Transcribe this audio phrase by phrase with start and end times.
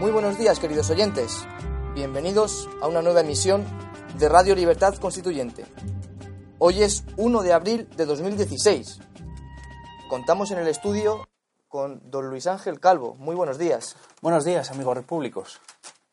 [0.00, 1.44] Muy buenos días, queridos oyentes.
[1.92, 3.66] Bienvenidos a una nueva emisión
[4.16, 5.66] de Radio Libertad Constituyente.
[6.60, 9.00] Hoy es 1 de abril de 2016.
[10.08, 11.28] Contamos en el estudio
[11.66, 13.16] con don Luis Ángel Calvo.
[13.16, 13.96] Muy buenos días.
[14.22, 15.60] Buenos días, amigos repúblicos.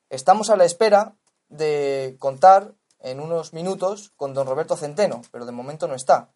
[0.09, 1.13] Estamos a la espera
[1.49, 6.29] de contar en unos minutos con don Roberto Centeno, pero de momento no está.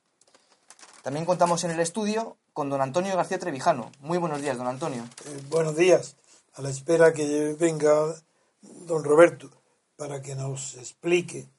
[1.02, 3.92] También contamos en el estudio con don Antonio García Trevijano.
[4.02, 5.03] Muy buenos días, don Antonio.
[5.25, 6.16] Eh, buenos días
[6.59, 8.13] a la espera que venga
[8.61, 9.49] don Roberto
[9.95, 11.49] para que nos explique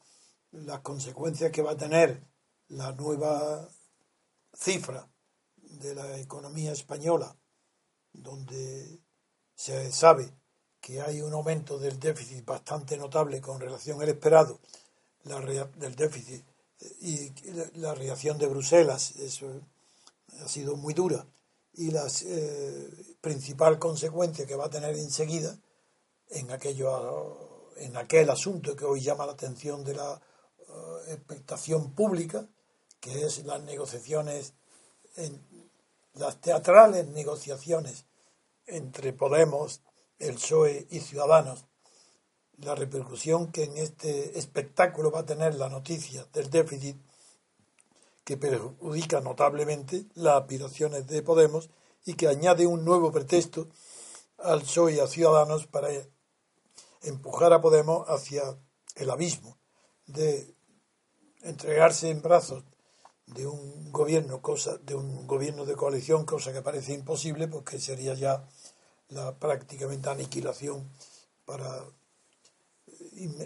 [0.52, 2.22] las consecuencias que va a tener
[2.68, 3.66] la nueva
[4.52, 5.08] cifra
[5.56, 7.34] de la economía española,
[8.12, 9.00] donde
[9.54, 10.34] se sabe
[10.82, 14.60] que hay un aumento del déficit bastante notable con relación al esperado,
[15.24, 16.44] la del déficit
[17.00, 17.32] y
[17.78, 19.62] la reacción de Bruselas, eso
[20.44, 21.26] ha sido muy dura
[21.72, 25.58] y la eh, principal consecuencia que va a tener enseguida
[26.28, 30.12] en, aquello, en aquel asunto que hoy llama la atención de la
[30.68, 32.48] uh, expectación pública,
[33.00, 34.54] que es las negociaciones,
[35.16, 35.40] en,
[36.14, 38.06] las teatrales negociaciones
[38.66, 39.82] entre Podemos,
[40.18, 41.64] el PSOE y Ciudadanos,
[42.58, 46.96] la repercusión que en este espectáculo va a tener la noticia del déficit
[48.22, 51.70] que perjudica notablemente las aspiraciones de Podemos
[52.04, 53.68] y que añade un nuevo pretexto
[54.38, 55.88] al PSOE y a Ciudadanos para
[57.02, 58.42] empujar a Podemos hacia
[58.96, 59.58] el abismo
[60.06, 60.54] de
[61.42, 62.64] entregarse en brazos
[63.26, 68.14] de un gobierno cosa de un gobierno de coalición cosa que parece imposible porque sería
[68.14, 68.44] ya
[69.08, 70.90] la prácticamente aniquilación
[71.44, 71.84] para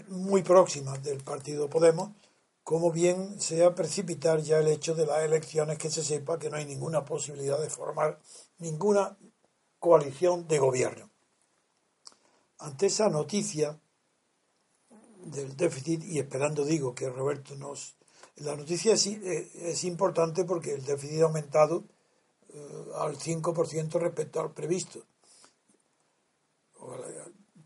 [0.07, 2.11] muy próxima del partido Podemos
[2.65, 6.57] como bien sea precipitar ya el hecho de las elecciones que se sepa que no
[6.57, 8.19] hay ninguna posibilidad de formar
[8.57, 9.19] ninguna
[9.77, 11.11] coalición de gobierno.
[12.57, 13.79] Ante esa noticia
[15.25, 17.97] del déficit, y esperando digo que Roberto nos...
[18.37, 21.85] La noticia es, importante porque el déficit ha aumentado
[22.49, 25.05] eh, al 5% respecto al previsto.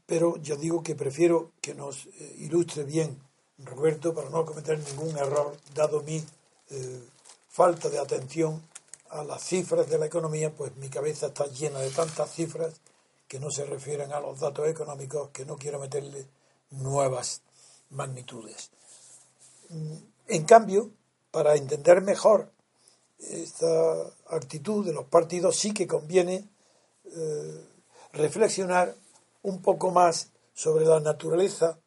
[0.05, 3.28] Pero yo digo que prefiero que nos eh, ilustre bien
[3.66, 6.24] Roberto, para no cometer ningún error, dado mi
[6.70, 7.03] eh,
[7.50, 8.62] falta de atención
[9.09, 12.80] a las cifras de la economía, pues mi cabeza está llena de tantas cifras
[13.28, 16.25] que no se refieren a los datos económicos que no quiero meterle
[16.72, 17.42] nuevas
[17.90, 18.72] magnitudes.
[19.70, 19.96] Mm,
[20.28, 20.91] en cambio,
[21.31, 22.52] para entender mejor
[23.20, 26.47] esta actitud de los partidos, sí que conviene
[27.06, 27.66] eh,
[28.14, 28.96] reflexionar
[29.41, 31.80] un poco más sobre la naturaleza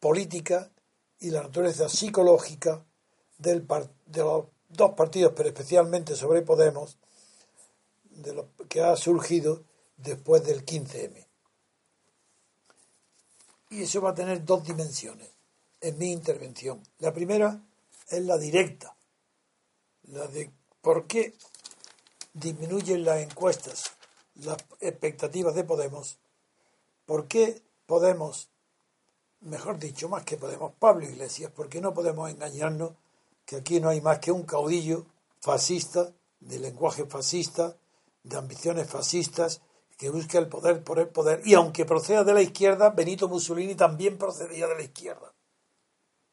[0.00, 0.70] política
[1.18, 2.84] y la naturaleza psicológica
[3.38, 3.66] del
[4.06, 6.98] de los dos partidos, pero especialmente sobre Podemos,
[8.04, 9.62] de lo que ha surgido
[9.96, 11.26] después del 15M.
[13.70, 15.30] Y eso va a tener dos dimensiones
[15.80, 16.82] en mi intervención.
[16.98, 17.62] La primera
[18.08, 18.96] es la directa,
[20.04, 20.50] la de
[20.80, 21.34] por qué
[22.32, 23.92] disminuyen las encuestas,
[24.34, 26.18] las expectativas de Podemos,
[27.06, 28.48] por qué Podemos
[29.40, 32.92] mejor dicho, más que podemos, Pablo Iglesias, porque no podemos engañarnos
[33.44, 35.06] que aquí no hay más que un caudillo
[35.40, 37.76] fascista, de lenguaje fascista,
[38.22, 39.62] de ambiciones fascistas,
[39.96, 41.42] que busca el poder por el poder.
[41.44, 45.34] Y aunque proceda de la izquierda, Benito Mussolini también procedía de la izquierda.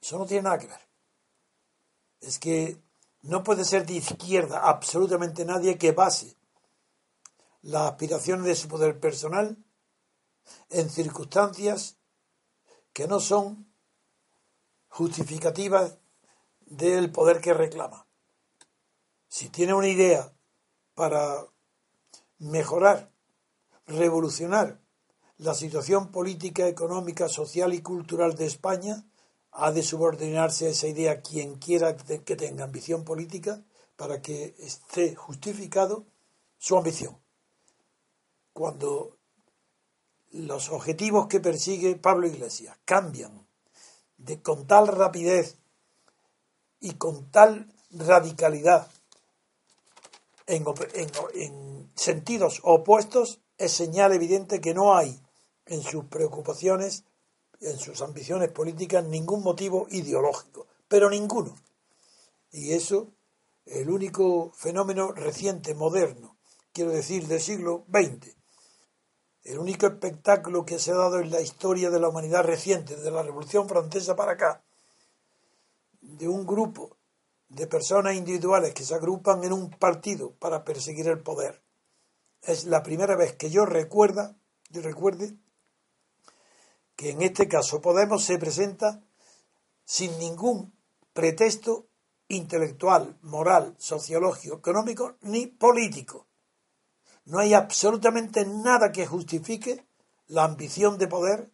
[0.02, 0.88] Eso no tiene nada que ver.
[2.22, 2.78] Es que
[3.24, 6.36] no puede ser de izquierda absolutamente nadie que base
[7.62, 9.58] las aspiraciones de su poder personal
[10.70, 11.98] en circunstancias
[12.98, 13.72] que no son
[14.88, 16.00] justificativas
[16.66, 18.08] del poder que reclama.
[19.28, 20.34] Si tiene una idea
[20.96, 21.46] para
[22.40, 23.12] mejorar,
[23.86, 24.82] revolucionar
[25.38, 29.06] la situación política, económica, social y cultural de España,
[29.52, 33.64] ha de subordinarse a esa idea quien quiera que tenga ambición política
[33.96, 36.08] para que esté justificado
[36.58, 37.16] su ambición.
[38.54, 39.17] Cuando
[40.32, 43.48] los objetivos que persigue Pablo Iglesias cambian
[44.18, 45.58] de, con tal rapidez
[46.80, 48.88] y con tal radicalidad
[50.46, 50.66] en,
[51.34, 55.20] en sentidos opuestos, es señal evidente que no hay
[55.66, 57.04] en sus preocupaciones,
[57.60, 61.56] en sus ambiciones políticas, ningún motivo ideológico, pero ninguno.
[62.52, 63.12] Y eso,
[63.66, 66.38] el único fenómeno reciente, moderno,
[66.72, 68.37] quiero decir, del siglo XX,
[69.48, 73.12] el único espectáculo que se ha dado en la historia de la humanidad reciente, de
[73.12, 74.62] la Revolución Francesa para acá,
[76.02, 76.98] de un grupo
[77.48, 81.62] de personas individuales que se agrupan en un partido para perseguir el poder.
[82.42, 84.36] Es la primera vez que yo recuerda,
[84.70, 85.38] yo recuerde
[86.98, 89.02] que en este caso Podemos se presenta
[89.86, 90.74] sin ningún
[91.14, 91.88] pretexto
[92.28, 96.27] intelectual, moral, sociológico, económico ni político.
[97.28, 99.86] No hay absolutamente nada que justifique
[100.28, 101.52] la ambición de poder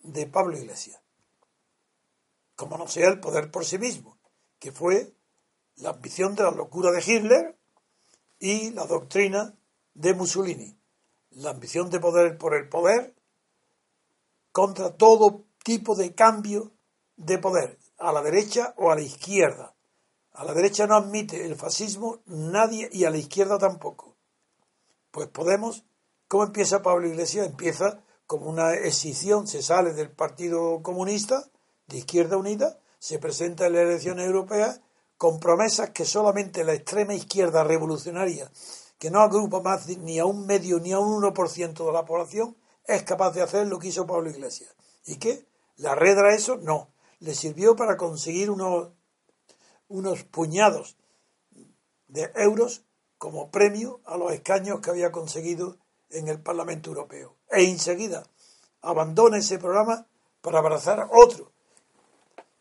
[0.00, 1.00] de Pablo Iglesias.
[2.56, 4.18] Como no sea el poder por sí mismo,
[4.58, 5.14] que fue
[5.76, 7.56] la ambición de la locura de Hitler
[8.40, 9.54] y la doctrina
[9.94, 10.76] de Mussolini.
[11.30, 13.14] La ambición de poder por el poder
[14.50, 16.72] contra todo tipo de cambio
[17.14, 19.76] de poder, a la derecha o a la izquierda.
[20.32, 24.15] A la derecha no admite el fascismo nadie y a la izquierda tampoco.
[25.16, 25.82] Pues Podemos,
[26.28, 27.46] ¿cómo empieza Pablo Iglesias?
[27.46, 31.42] Empieza como una escisión, se sale del Partido Comunista,
[31.86, 34.82] de Izquierda Unida, se presenta en las elecciones europeas
[35.16, 38.52] con promesas que solamente la extrema izquierda revolucionaria,
[38.98, 42.54] que no agrupa más ni a un medio ni a un 1% de la población,
[42.84, 44.76] es capaz de hacer lo que hizo Pablo Iglesias.
[45.06, 45.46] ¿Y qué?
[45.76, 46.58] ¿Le arredra eso?
[46.58, 46.90] No.
[47.20, 48.90] Le sirvió para conseguir unos,
[49.88, 50.98] unos puñados
[52.06, 52.85] de euros
[53.18, 55.78] como premio a los escaños que había conseguido
[56.10, 57.36] en el Parlamento Europeo.
[57.50, 58.26] E enseguida
[58.82, 60.06] abandona ese programa
[60.40, 61.52] para abrazar otro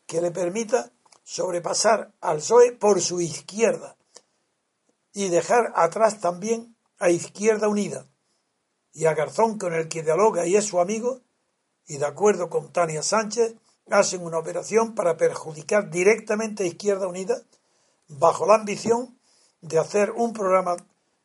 [0.06, 0.92] que le permita
[1.24, 3.98] sobrepasar al PSOE por su izquierda
[5.14, 8.08] y dejar atrás también a Izquierda Unida,
[8.94, 11.22] y a Garzón con el que dialoga y es su amigo,
[11.86, 13.56] y de acuerdo con Tania Sánchez,
[13.90, 17.42] hacen una operación para perjudicar directamente a Izquierda Unida
[18.08, 19.15] bajo la ambición
[19.66, 20.78] de hacer un programa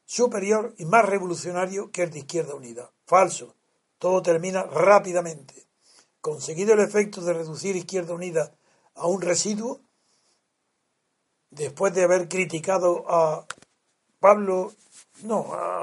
[0.06, 2.90] superior y más revolucionario que el de Izquierda Unida.
[3.06, 3.54] Falso.
[3.98, 5.66] Todo termina rápidamente.
[6.22, 8.54] Conseguido el efecto de reducir Izquierda Unida
[8.94, 9.80] a un residuo,
[11.50, 13.44] después de haber criticado a
[14.20, 14.72] Pablo,
[15.22, 15.82] no, a,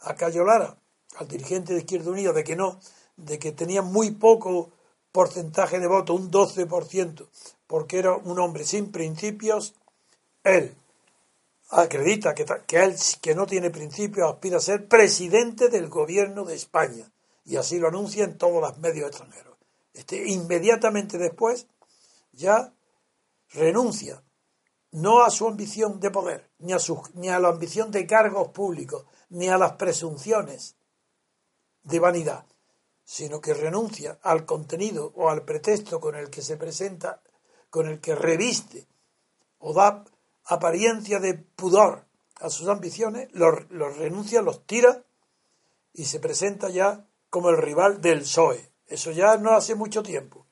[0.00, 0.78] a Cayo Lara,
[1.16, 2.80] al dirigente de Izquierda Unida de que no,
[3.16, 4.70] de que tenía muy poco
[5.12, 7.28] porcentaje de voto, un 12%,
[7.66, 9.74] porque era un hombre sin principios,
[10.44, 10.74] él
[11.70, 16.54] acredita que, que él, que no tiene principios, aspira a ser presidente del gobierno de
[16.54, 17.10] España,
[17.44, 19.56] y así lo anuncia en todos los medios extranjeros.
[19.92, 21.66] Este, inmediatamente después
[22.32, 22.72] ya
[23.50, 24.22] renuncia
[24.92, 26.78] no a su ambición de poder, ni a,
[27.14, 30.76] ni a la ambición de cargos públicos, ni a las presunciones
[31.84, 32.44] de vanidad,
[33.04, 37.22] sino que renuncia al contenido o al pretexto con el que se presenta,
[37.68, 38.88] con el que reviste
[39.58, 40.04] o da
[40.50, 42.04] apariencia de pudor
[42.40, 45.04] a sus ambiciones, los, renuncia, los tira
[45.92, 48.68] y se presenta ya como el rival del PSOE.
[48.88, 50.46] Eso ya no hace mucho tiempo.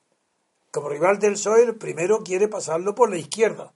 [0.71, 3.73] Como rival del PSOE, el primero quiere pasarlo por la izquierda,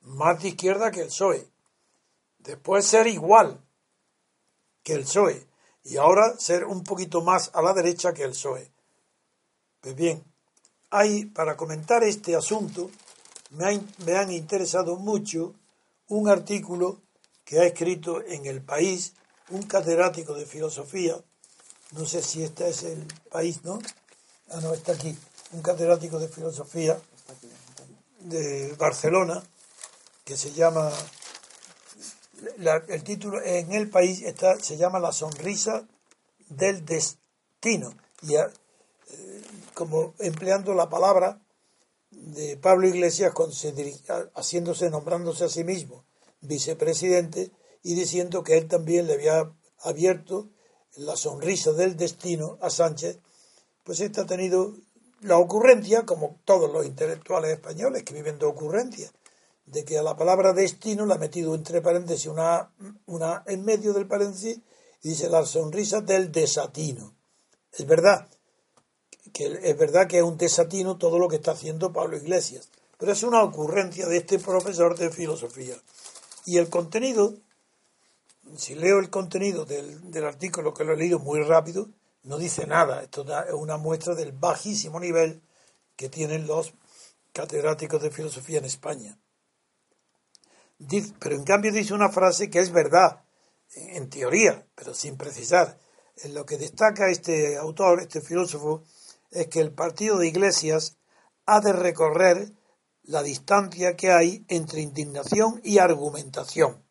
[0.00, 1.46] más de izquierda que el PSOE.
[2.38, 3.60] Después ser igual
[4.82, 5.46] que el PSOE
[5.84, 8.72] y ahora ser un poquito más a la derecha que el PSOE.
[9.82, 10.24] Pues bien,
[10.88, 12.90] hay, para comentar este asunto,
[13.50, 15.54] me, me han interesado mucho
[16.08, 17.02] un artículo
[17.44, 19.14] que ha escrito en El País
[19.50, 21.16] un catedrático de filosofía,
[21.92, 23.78] no sé si este es el país, ¿no?
[24.50, 25.16] Ah, no, está aquí,
[25.52, 27.00] un catedrático de filosofía
[28.20, 29.42] de Barcelona,
[30.24, 30.90] que se llama
[32.88, 35.86] el título en el país está, se llama La sonrisa
[36.48, 37.94] del destino.
[38.22, 38.46] Y eh,
[39.74, 41.40] como empleando la palabra
[42.10, 43.32] de Pablo Iglesias
[44.34, 46.04] haciéndose, nombrándose a sí mismo
[46.40, 47.50] vicepresidente
[47.82, 50.50] y diciendo que él también le había abierto
[50.96, 53.18] la sonrisa del destino a Sánchez,
[53.84, 54.74] pues este ha tenido
[55.20, 59.12] la ocurrencia, como todos los intelectuales españoles que viven de ocurrencia,
[59.66, 62.72] de que a la palabra destino le ha metido entre paréntesis una,
[63.06, 64.60] una en medio del paréntesis
[65.02, 67.14] y dice la sonrisa del desatino.
[67.72, 68.28] Es verdad,
[69.36, 73.12] que es verdad que es un desatino todo lo que está haciendo Pablo Iglesias, pero
[73.12, 75.76] es una ocurrencia de este profesor de filosofía.
[76.46, 77.34] Y el contenido,
[78.56, 81.90] si leo el contenido del, del artículo que lo he leído muy rápido,
[82.22, 83.02] no dice nada.
[83.02, 85.42] Esto es una muestra del bajísimo nivel
[85.96, 86.72] que tienen los
[87.34, 89.18] catedráticos de filosofía en España.
[91.20, 93.22] pero en cambio dice una frase que es verdad,
[93.74, 95.78] en teoría, pero sin precisar.
[96.22, 98.82] En lo que destaca este autor, este filósofo,
[99.36, 100.96] es que el partido de Iglesias
[101.44, 102.52] ha de recorrer
[103.02, 106.82] la distancia que hay entre indignación y argumentación.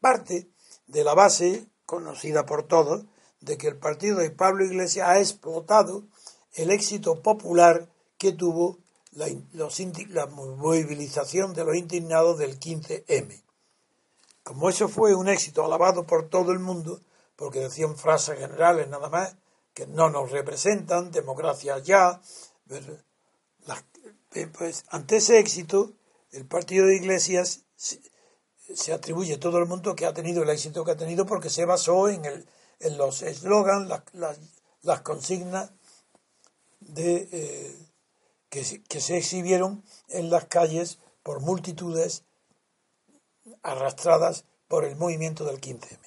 [0.00, 0.48] Parte
[0.86, 3.06] de la base, conocida por todos,
[3.40, 6.04] de que el partido de Pablo Iglesias ha explotado
[6.52, 8.78] el éxito popular que tuvo
[9.12, 13.42] la, movilización de los indignados del 15M.
[14.44, 17.00] Como eso fue un éxito alabado por todo el mundo,
[17.34, 19.36] porque decían frases generales nada más,
[19.76, 22.20] que no nos representan, democracia ya,
[22.70, 25.92] eh, pues ante ese éxito,
[26.32, 28.00] el partido de Iglesias se,
[28.74, 31.66] se atribuye todo el mundo que ha tenido el éxito que ha tenido porque se
[31.66, 32.48] basó en el
[32.80, 33.90] en los eslogans,
[34.82, 35.70] las, consignas
[36.80, 37.76] de, eh,
[38.48, 42.24] que, que, se exhibieron en las calles por multitudes
[43.62, 45.98] arrastradas por el movimiento del 15M,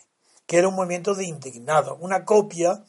[0.45, 2.85] que era un movimiento de indignados, una copia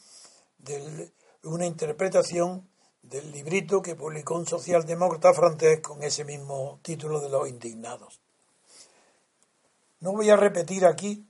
[0.65, 1.13] de
[1.43, 2.69] una interpretación
[3.03, 8.21] del librito que publicó un socialdemócrata francés con ese mismo título de los indignados.
[10.01, 11.27] No voy a repetir aquí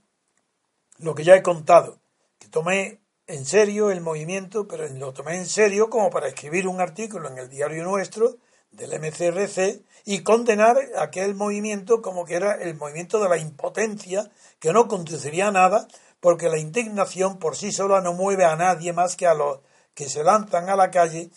[0.99, 1.99] lo que ya he contado,
[2.39, 6.81] que tomé en serio el movimiento, pero lo tomé en serio como para escribir un
[6.81, 8.37] artículo en el diario nuestro
[8.71, 14.73] del MCRC y condenar aquel movimiento como que era el movimiento de la impotencia, que
[14.73, 15.89] no conduciría a nada,
[16.21, 19.61] porque la indignación por sí sola no mueve a nadie más que a los
[19.95, 21.31] que se lanzan a la calle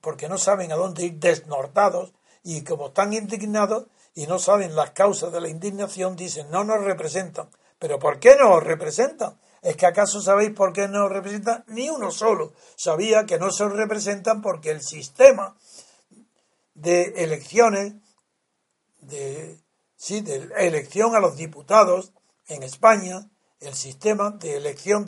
[0.00, 2.12] porque no saben a dónde ir desnortados
[2.42, 6.82] y como están indignados y no saben las causas de la indignación, dicen no nos
[6.82, 7.48] representan.
[7.78, 9.38] ¿Pero por qué no nos representan?
[9.62, 11.64] ¿Es que acaso sabéis por qué no representan?
[11.68, 15.56] Ni uno solo sabía que no se representan porque el sistema
[16.74, 17.94] de elecciones,
[19.00, 19.58] de,
[19.96, 22.12] sí, de elección a los diputados
[22.48, 23.29] en España,
[23.60, 25.06] el sistema de elección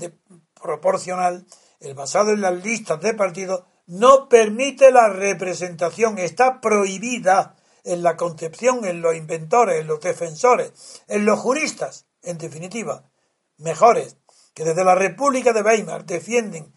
[0.61, 1.47] proporcional,
[1.80, 8.16] el basado en las listas de partidos, no permite la representación, está prohibida en la
[8.16, 13.11] concepción, en los inventores, en los defensores, en los juristas, en definitiva,
[13.59, 14.16] mejores
[14.54, 16.73] que desde la República de Weimar defienden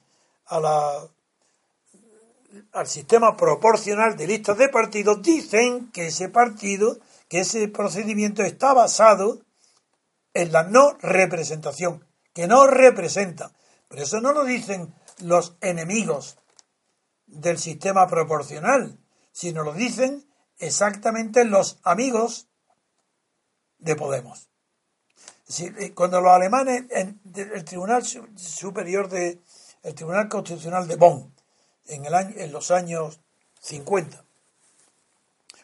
[0.45, 1.07] a la,
[2.71, 8.73] al sistema proporcional de listas de partidos, dicen que ese partido, que ese procedimiento está
[8.73, 9.41] basado
[10.35, 13.51] en la no representación, que no representa.
[13.87, 16.37] Pero eso no lo dicen los enemigos
[17.25, 18.99] del sistema proporcional,
[19.31, 22.47] sino lo dicen exactamente los amigos
[23.79, 24.49] de Podemos.
[25.59, 29.41] Eh, cuando los alemanes, en, el Tribunal Superior de,
[29.83, 31.33] el Tribunal Constitucional de Bonn,
[31.85, 33.21] en, el año, en los años
[33.61, 34.25] 50,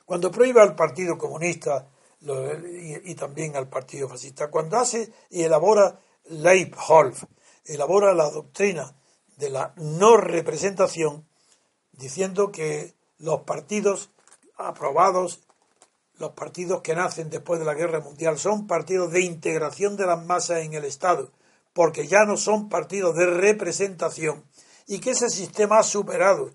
[0.06, 1.88] cuando prohíbe al Partido Comunista
[2.22, 7.24] y, también al Partido Fascista, cuando hace y elabora Leibholf,
[7.66, 8.96] elabora la doctrina
[9.38, 11.28] de la no representación,
[11.94, 14.12] diciendo que los partidos
[14.58, 15.42] aprobados
[16.22, 20.24] los partidos que nacen después de la Guerra Mundial son partidos de integración de las
[20.24, 21.32] masas en el Estado,
[21.74, 24.44] porque ya no son partidos de representación,
[24.88, 26.52] y que ese sistema ha superado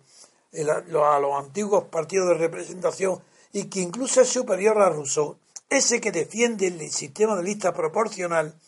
[0.55, 3.21] a los antiguos partidos de representación
[3.53, 5.37] y que incluso es superior a Rousseau,
[5.69, 8.59] ese que defiende el sistema de lista proporcional,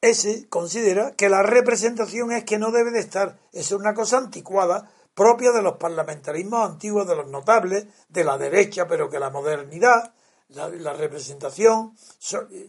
[0.00, 4.90] ese considera que la representación es que no debe de estar, es una cosa anticuada,
[5.14, 10.12] propia de los parlamentarismos antiguos de los notables, de la derecha, pero que la modernidad,
[10.48, 11.96] la, representación,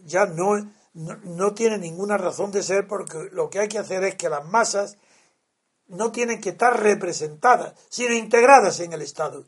[0.04, 0.54] ya no,
[0.94, 4.46] no, tiene ninguna razón de ser porque lo que hay que hacer es que las
[4.46, 4.96] masas
[5.88, 9.44] no tienen que estar representadas, sino integradas en el Estado.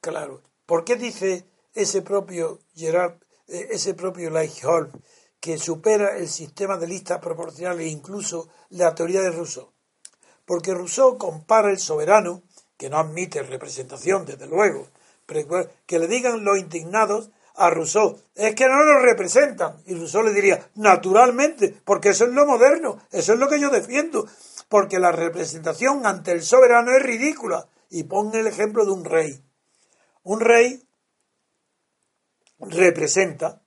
[0.00, 0.42] Claro.
[0.64, 1.44] ¿Por qué dice
[1.74, 3.14] ese propio Gerard,
[3.48, 4.90] eh, ese propio Leichholm
[5.40, 9.74] que supera el sistema de listas proporcionales e incluso la teoría de Rousseau?
[10.44, 12.42] porque Rousseau compara el soberano,
[12.76, 14.88] que no admite representación, desde luego,
[15.86, 19.76] que le digan los indignados a Rousseau, es que no lo representan.
[19.86, 23.70] Y Rousseau le diría, naturalmente, porque eso es lo moderno, eso es lo que yo
[23.70, 24.26] defiendo,
[24.68, 27.66] porque la representación ante el soberano es ridícula.
[27.90, 29.40] Y pon el ejemplo de un rey.
[30.24, 30.82] Un rey
[32.68, 33.62] representa,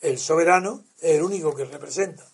[0.00, 2.24] el soberano es el único que representa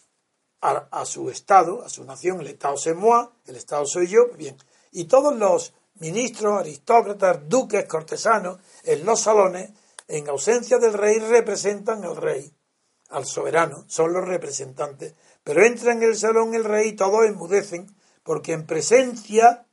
[0.60, 4.56] a, su Estado, a su nación, el Estado c'est moi, el Estado soy yo, bien.
[4.92, 9.70] Y todos los ministros, aristócratas, duques, cortesanos, en los salones,
[10.08, 12.50] en ausencia del rey, representan al rey,
[13.10, 15.14] al soberano, son los representantes.
[15.42, 19.66] Pero entra en el salón el rey y todos enmudecen, porque en presencia,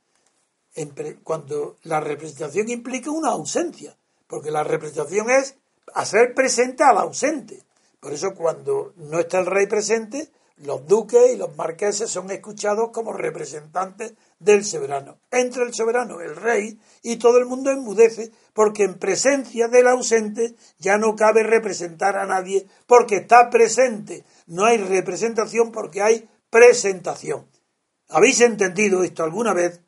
[1.24, 3.96] cuando la representación implica una ausencia,
[4.26, 5.56] porque la representación es
[5.94, 7.62] hacer presente al ausente.
[8.00, 12.90] Por eso cuando no está el rey presente, los duques y los marqueses son escuchados
[12.92, 15.18] como representantes del soberano.
[15.30, 20.54] Entra el soberano, el rey, y todo el mundo enmudece, porque en presencia del ausente
[20.78, 24.24] ya no cabe representar a nadie, porque está presente.
[24.46, 27.46] No hay representación porque hay presentación.
[28.08, 29.80] ¿Habéis entendido esto alguna vez?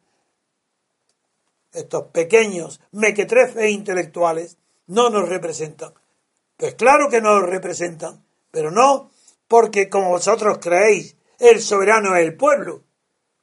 [1.72, 5.94] Estos pequeños mequetrefes intelectuales no nos representan.
[6.56, 9.10] Pues claro que nos representan, pero no
[9.48, 12.82] porque como vosotros creéis, el soberano es el pueblo.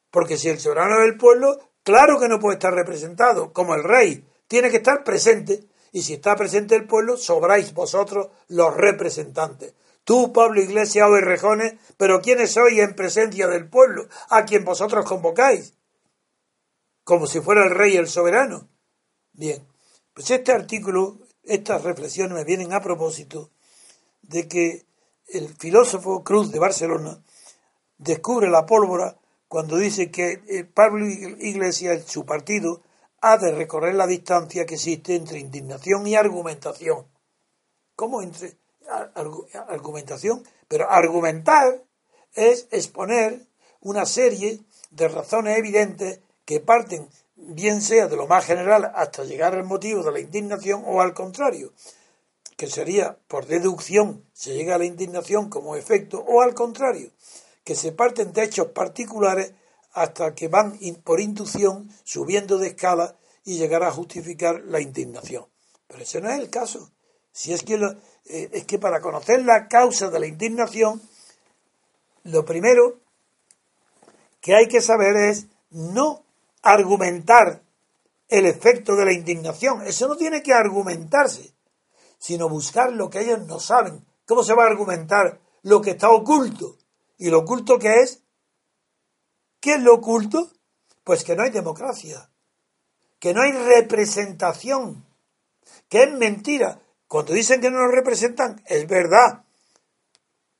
[0.10, 3.84] Porque si el soberano es el pueblo, claro que no puede estar representado, como el
[3.84, 5.64] rey, tiene que estar presente.
[5.94, 9.74] Y si está presente el pueblo, sobráis vosotros los representantes.
[10.04, 15.06] Tú, Pablo Iglesias o Errejones, pero ¿quiénes sois en presencia del pueblo, a quien vosotros
[15.06, 15.76] convocáis?
[17.04, 18.68] Como si fuera el rey el soberano.
[19.34, 19.66] Bien,
[20.14, 21.20] pues este artículo,
[21.54, 23.50] estas reflexiones me vienen a propósito
[24.22, 24.86] de que
[25.28, 27.22] el filósofo Cruz de Barcelona
[27.98, 29.18] descubre la pólvora
[29.48, 32.82] cuando dice que eh, Pablo Iglesias, su partido,
[33.20, 37.06] ha de recorrer la distancia que existe entre indignación y argumentación.
[37.96, 38.56] ¿Cómo entre
[39.68, 40.44] argumentación?
[40.68, 41.84] Pero argumentar
[42.34, 43.46] es exponer
[43.82, 47.08] una serie de razones evidentes que parten
[47.42, 51.14] bien sea de lo más general hasta llegar al motivo de la indignación o al
[51.14, 51.74] contrario
[52.62, 57.10] que sería por deducción se llega a la indignación como efecto, o al contrario,
[57.64, 59.54] que se parten de hechos particulares
[59.94, 65.48] hasta que van por inducción subiendo de escala y llegar a justificar la indignación.
[65.88, 66.92] Pero ese no es el caso.
[67.32, 67.74] Si es que,
[68.26, 71.02] eh, es que para conocer la causa de la indignación,
[72.26, 73.00] lo primero
[74.40, 76.24] que hay que saber es no
[76.62, 77.64] argumentar
[78.28, 79.82] el efecto de la indignación.
[79.82, 81.54] Eso no tiene que argumentarse
[82.22, 84.06] sino buscar lo que ellos no saben.
[84.28, 86.78] ¿Cómo se va a argumentar lo que está oculto?
[87.18, 88.22] ¿Y lo oculto qué es?
[89.60, 90.52] ¿Qué es lo oculto?
[91.04, 92.30] Pues que no hay democracia,
[93.20, 95.04] que no hay representación,
[95.90, 96.80] que es mentira.
[97.08, 99.44] Cuando dicen que no nos representan, es verdad,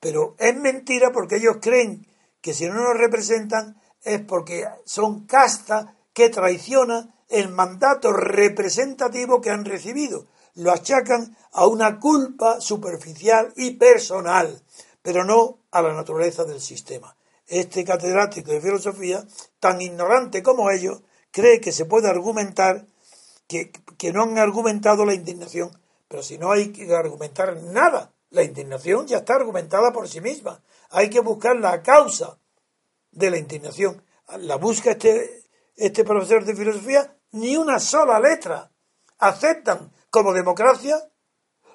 [0.00, 2.08] pero es mentira porque ellos creen
[2.40, 9.50] que si no nos representan es porque son casta que traiciona el mandato representativo que
[9.50, 14.62] han recibido lo achacan a una culpa superficial y personal,
[15.02, 17.16] pero no a la naturaleza del sistema.
[17.46, 19.26] Este catedrático de filosofía,
[19.60, 22.86] tan ignorante como ellos, cree que se puede argumentar
[23.46, 25.70] que, que no han argumentado la indignación,
[26.08, 30.62] pero si no hay que argumentar nada, la indignación ya está argumentada por sí misma.
[30.90, 32.38] Hay que buscar la causa
[33.12, 34.02] de la indignación.
[34.38, 35.44] La busca este,
[35.76, 38.70] este profesor de filosofía ni una sola letra.
[39.18, 40.96] Aceptan como democracia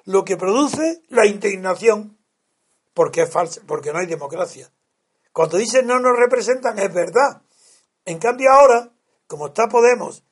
[0.04, 2.18] lo que produce la indignación,
[2.94, 4.70] porque es falso, porque no hay democracia.
[5.32, 7.42] Cuando dicen no nos representan, es verdad.
[8.04, 8.90] En cambio ahora,
[9.26, 10.24] como está Podemos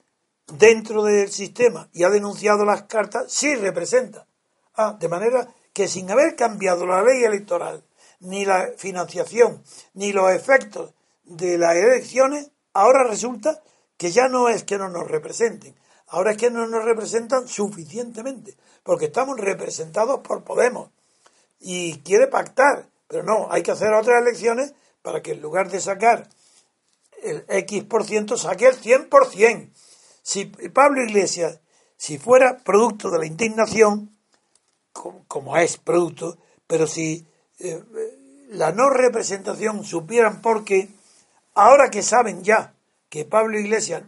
[0.47, 4.27] dentro del sistema y ha denunciado las cartas, sí representa.
[4.75, 7.85] Ah, de manera que sin haber cambiado la ley electoral,
[8.21, 9.63] ni la financiación,
[9.95, 10.93] ni los efectos
[11.25, 13.63] de las elecciones, ahora resulta
[13.97, 15.75] que ya no es que no nos representen,
[16.09, 20.91] Ahora es que no nos representan suficientemente, porque estamos representados por Podemos
[21.59, 25.81] y quiere pactar, pero no, hay que hacer otras elecciones para que en lugar de
[25.81, 26.29] sacar
[27.23, 29.71] el X por ciento, saque el 100%.
[30.23, 31.61] Si Pablo Iglesias,
[31.97, 34.17] si fuera producto de la indignación,
[34.93, 37.27] como, es producto, pero si
[37.59, 37.83] eh,
[38.49, 40.89] la no representación supieran por qué,
[41.55, 42.75] ahora que saben ya
[43.09, 44.03] que Pablo Iglesias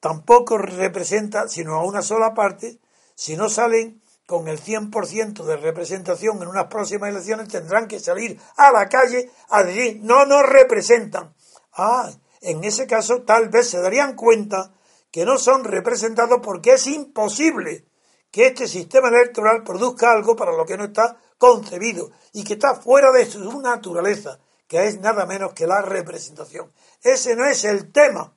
[0.00, 2.78] tampoco representa sino a una sola parte,
[3.14, 8.38] si no salen con el 100% de representación en unas próximas elecciones tendrán que salir
[8.56, 11.34] a la calle a decir no nos representan.
[11.72, 12.10] Ah,
[12.42, 14.72] en ese caso tal vez se darían cuenta
[15.10, 17.86] que no son representados porque es imposible
[18.30, 22.74] que este sistema electoral produzca algo para lo que no está concebido y que está
[22.74, 26.70] fuera de su naturaleza, que es nada menos que la representación.
[27.02, 28.34] Ese no es el tema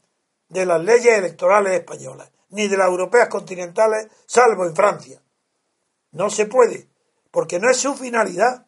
[0.47, 5.21] de las leyes electorales españolas, ni de las europeas continentales, salvo en Francia.
[6.11, 6.87] No se puede,
[7.31, 8.67] porque no es su finalidad.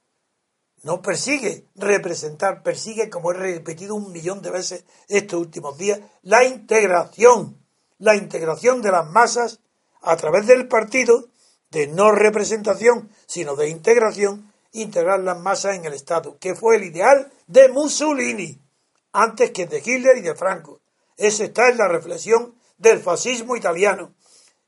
[0.83, 6.43] No persigue representar, persigue, como he repetido un millón de veces estos últimos días, la
[6.43, 7.57] integración,
[7.99, 9.61] la integración de las masas
[10.01, 11.29] a través del partido,
[11.73, 16.83] de no representación, sino de integración, integrar las masas en el Estado, que fue el
[16.83, 18.61] ideal de Mussolini,
[19.11, 20.81] antes que de Hitler y de Franco.
[21.17, 24.13] Esa está en la reflexión del fascismo italiano.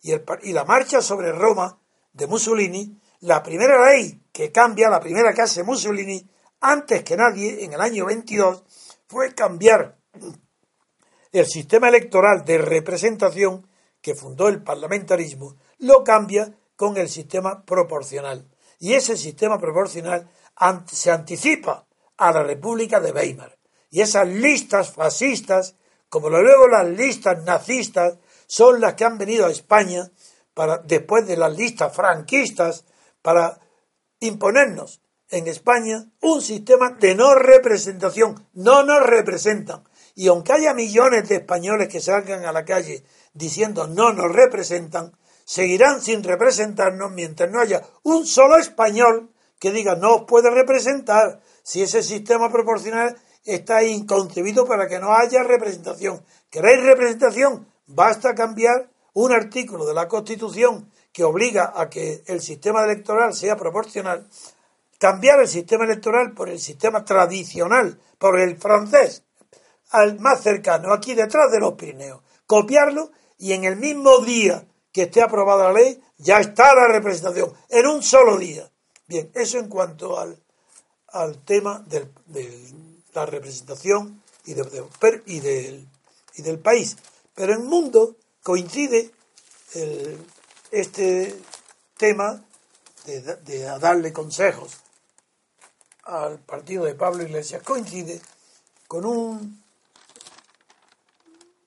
[0.02, 1.80] Y, el, y la marcha sobre Roma
[2.12, 6.28] de Mussolini, la primera ley que cambia, la primera que hace Mussolini,
[6.62, 8.64] antes que nadie, en el año 22,
[9.08, 9.98] fue cambiar
[11.32, 13.68] el sistema electoral de representación
[14.02, 18.48] que fundó el parlamentarismo, lo cambia con el sistema proporcional.
[18.80, 20.30] Y ese sistema proporcional
[20.92, 21.86] se anticipa
[22.18, 23.58] a la República de Weimar.
[23.90, 25.76] Y esas listas fascistas,
[26.10, 30.12] como luego las listas nazistas, son las que han venido a España
[30.54, 32.86] para, después de las listas franquistas,
[33.22, 33.60] para
[34.20, 38.48] imponernos en España un sistema de no representación.
[38.54, 39.84] No nos representan.
[40.16, 45.18] Y aunque haya millones de españoles que salgan a la calle diciendo no nos representan,
[45.46, 49.30] seguirán sin representarnos mientras no haya un solo español
[49.60, 55.14] que diga no os puede representar si ese sistema proporcional está inconcebido para que no
[55.14, 56.26] haya representación.
[56.50, 57.68] ¿Queréis representación?
[57.88, 63.56] Basta cambiar un artículo de la Constitución que obliga a que el sistema electoral sea
[63.56, 64.28] proporcional,
[65.00, 69.24] cambiar el sistema electoral por el sistema tradicional, por el francés,
[69.92, 75.02] al más cercano, aquí detrás de los Pirineos, copiarlo y en el mismo día que
[75.02, 78.72] esté aprobada la ley, ya está la representación, en un solo día.
[79.08, 80.42] Bien, eso en cuanto al,
[81.10, 82.08] al tema de
[83.14, 85.90] la representación y, del,
[86.36, 86.96] y del país.
[87.34, 89.12] Pero en el mundo coincide
[90.72, 91.42] este
[91.98, 92.42] tema
[93.04, 94.78] de, de darle consejos
[96.04, 98.22] al partido de Pablo Iglesias, coincide
[98.88, 99.62] con un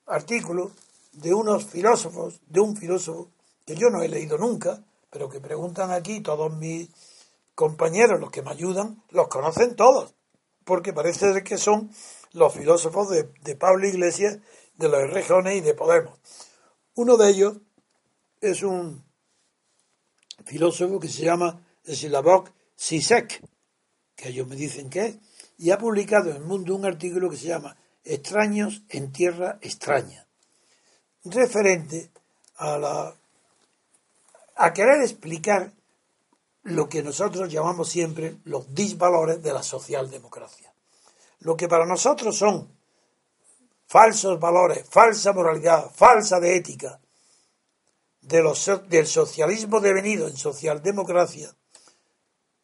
[0.07, 0.73] artículo
[1.21, 3.31] de unos filósofos, de un filósofo
[3.65, 6.89] que yo no he leído nunca, pero que preguntan aquí, todos mis
[7.55, 10.15] compañeros, los que me ayudan, los conocen todos,
[10.65, 11.91] porque parece que son
[12.33, 14.39] los filósofos de, Pablo Iglesias,
[14.77, 16.19] de los regiones y de Podemos.
[16.95, 17.57] Uno de ellos
[18.41, 19.05] es un
[20.45, 23.43] filósofo que se llama Slavoj Sisek,
[24.15, 25.19] que ellos me dicen que es,
[25.57, 30.28] y ha publicado en el mundo un artículo que se llama Extraños en Tierra Extraña
[31.25, 32.11] referente
[32.57, 33.15] a la
[34.59, 35.73] a querer explicar
[36.65, 40.73] lo que nosotros llamamos siempre los disvalores de la socialdemocracia.
[41.41, 42.69] Lo que para nosotros son
[43.87, 47.01] falsos valores, falsa moralidad, falsa de ética,
[48.21, 51.55] de los, del socialismo devenido en socialdemocracia.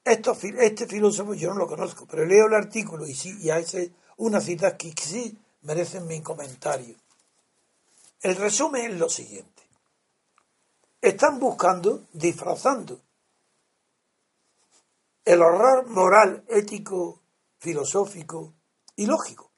[0.05, 3.65] Esto, este filósofo yo no lo conozco, pero leo el artículo y sí, y hay
[4.19, 6.97] una cita que sí merecen mi comentario.
[8.25, 9.63] El resumen es lo siguiente.
[10.99, 12.99] Están buscando, disfrazando
[15.27, 17.21] el horror moral, ético,
[17.59, 18.55] filosófico
[18.97, 19.51] y lógico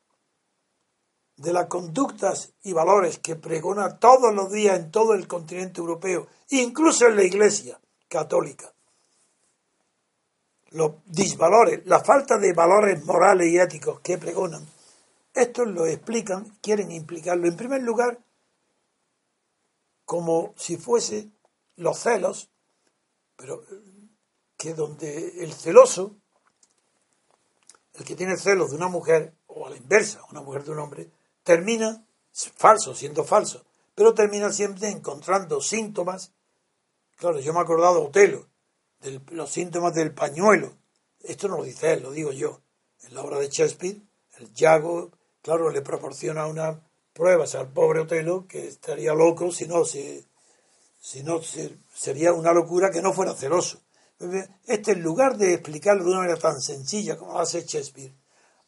[1.36, 6.26] de las conductas y valores que pregona todos los días en todo el continente europeo,
[6.48, 8.72] incluso en la Iglesia católica.
[10.70, 14.66] Los disvalores, la falta de valores morales y éticos que pregonan,
[15.32, 18.25] estos lo explican, quieren implicarlo en primer lugar
[20.06, 21.28] como si fuese
[21.74, 22.48] los celos,
[23.36, 23.62] pero
[24.56, 26.16] que donde el celoso,
[27.92, 30.78] el que tiene celos de una mujer, o a la inversa, una mujer de un
[30.78, 31.10] hombre,
[31.42, 33.64] termina falso, siendo falso,
[33.94, 36.32] pero termina siempre encontrando síntomas.
[37.16, 38.46] Claro, yo me he acordado de Otelo,
[39.00, 40.72] de los síntomas del pañuelo.
[41.20, 42.60] Esto no lo dice él, lo digo yo.
[43.02, 44.00] En la obra de Shakespeare,
[44.38, 45.10] el Yago,
[45.42, 46.85] claro, le proporciona una
[47.16, 50.24] pruebas al pobre Otelo que estaría loco si no, si,
[51.00, 53.80] si no sería una locura que no fuera celoso.
[54.66, 58.14] Este, en lugar de explicarlo de una manera tan sencilla como hace Shakespeare,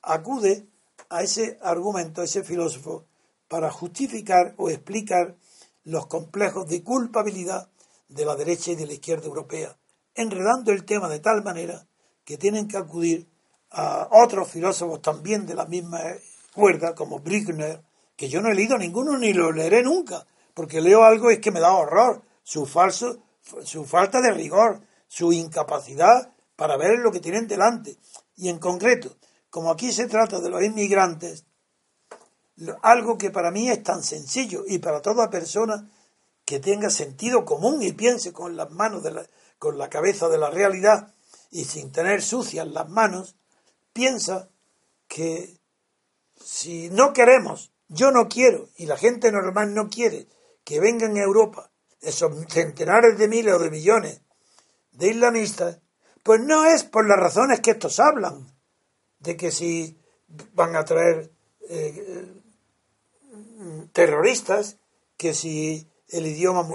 [0.03, 0.67] acude
[1.11, 3.05] a ese argumento, a ese filósofo,
[3.49, 5.37] para justificar o explicar
[5.85, 7.71] los complejos de culpabilidad
[8.09, 9.77] de la derecha y de la izquierda europea,
[10.15, 11.87] enredando el tema de tal manera
[12.25, 13.27] que tienen que acudir
[13.71, 16.01] a otros filósofos también de la misma
[16.55, 17.83] cuerda, como Brickner,
[18.19, 21.53] que yo no he leído ninguno ni lo leeré nunca, porque leo algo es que
[21.53, 23.23] me da horror, su falso,
[23.63, 27.97] su falta de rigor, su incapacidad para ver lo que tienen delante.
[28.35, 29.17] Y en concreto,
[29.51, 31.45] como aquí se trata de los inmigrantes,
[32.83, 35.89] algo que para mí es tan sencillo y para toda persona
[36.45, 39.27] que tenga sentido común y piense con las manos, de la,
[39.61, 41.15] con la cabeza de la realidad
[41.53, 43.37] y sin tener sucias las manos,
[43.93, 44.49] piensa
[45.07, 45.57] que
[46.35, 50.27] si no queremos, yo no quiero y la gente normal no quiere
[50.65, 51.71] que vengan a Europa
[52.01, 54.21] esos centenares de miles o de millones
[54.93, 55.81] de islamistas,
[56.23, 58.53] pues no es por las razones que estos hablan,
[59.21, 59.99] de que si
[60.55, 61.31] van a traer
[61.69, 62.27] eh,
[63.93, 64.77] terroristas,
[65.17, 66.67] que si el idioma,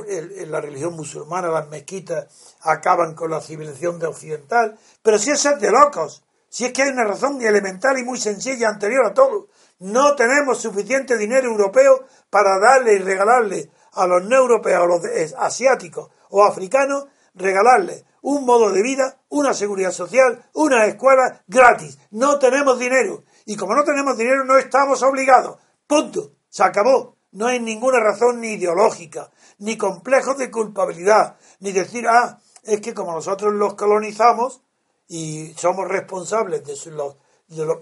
[0.48, 2.28] la religión musulmana, las mezquitas
[2.62, 6.84] acaban con la civilización de occidental, pero si eso es de locos, si es que
[6.84, 9.48] hay una razón elemental y muy sencilla anterior a todo,
[9.84, 15.34] no tenemos suficiente dinero europeo para darle y regalarle a los no europeos, a los
[15.38, 22.00] asiáticos o africanos, regalarles un modo de vida, una seguridad social, una escuela gratis.
[22.12, 23.26] No tenemos dinero.
[23.46, 25.60] Y como no tenemos dinero, no estamos obligados.
[25.86, 26.32] Punto.
[26.48, 27.18] Se acabó.
[27.34, 32.94] No hay ninguna razón ni ideológica, ni complejo de culpabilidad, ni decir, ah, es que
[32.94, 34.62] como nosotros los colonizamos
[35.08, 37.16] y somos responsables de, los,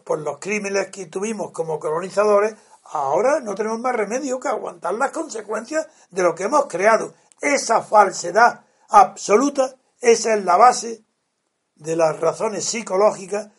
[0.04, 5.12] por los crímenes que tuvimos como colonizadores, ahora no tenemos más remedio que aguantar las
[5.12, 7.14] consecuencias de lo que hemos creado.
[7.40, 11.04] Esa falsedad absoluta, esa es la base
[11.76, 13.50] de las razones psicológicas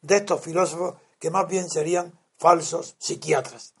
[0.00, 3.74] de estos filósofos que más bien serían falsos psiquiatras,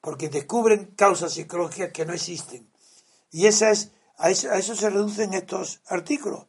[0.00, 2.70] porque descubren causas psicológicas que no existen.
[3.30, 6.46] Y esa es, a eso, se reducen estos artículos.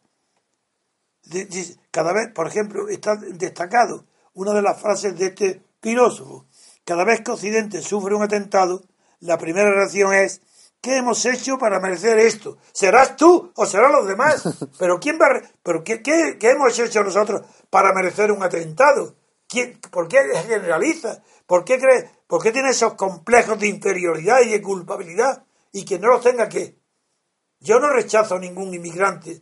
[1.91, 4.05] Cada vez, por ejemplo, está destacado
[4.39, 6.45] una de las frases de este filósofo,
[6.85, 8.81] cada vez que Occidente sufre un atentado,
[9.19, 10.41] la primera reacción es
[10.81, 12.57] ¿Qué hemos hecho para merecer esto?
[12.71, 14.43] ¿Serás tú o serán los demás?
[14.79, 15.27] ¿Pero quién va
[15.61, 19.17] ¿Pero qué, hemos hecho nosotros para merecer un atentado?
[19.91, 21.21] ¿Por qué generaliza?
[21.45, 22.09] ¿Por qué cree?
[22.25, 25.43] ¿Por qué tiene esos complejos de inferioridad y de culpabilidad?
[25.73, 26.77] Y que no los tenga que.
[27.59, 29.41] Yo no rechazo a ningún inmigrante.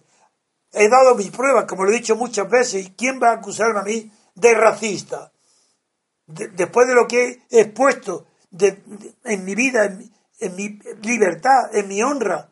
[0.72, 2.94] He dado mis pruebas, como lo he dicho muchas veces.
[2.98, 5.32] ¿Quién va a acusarme a mí de racista?
[6.28, 8.28] después de lo que he expuesto
[8.60, 9.86] en mi vida,
[10.40, 12.52] en, mi libertad, en mi honra,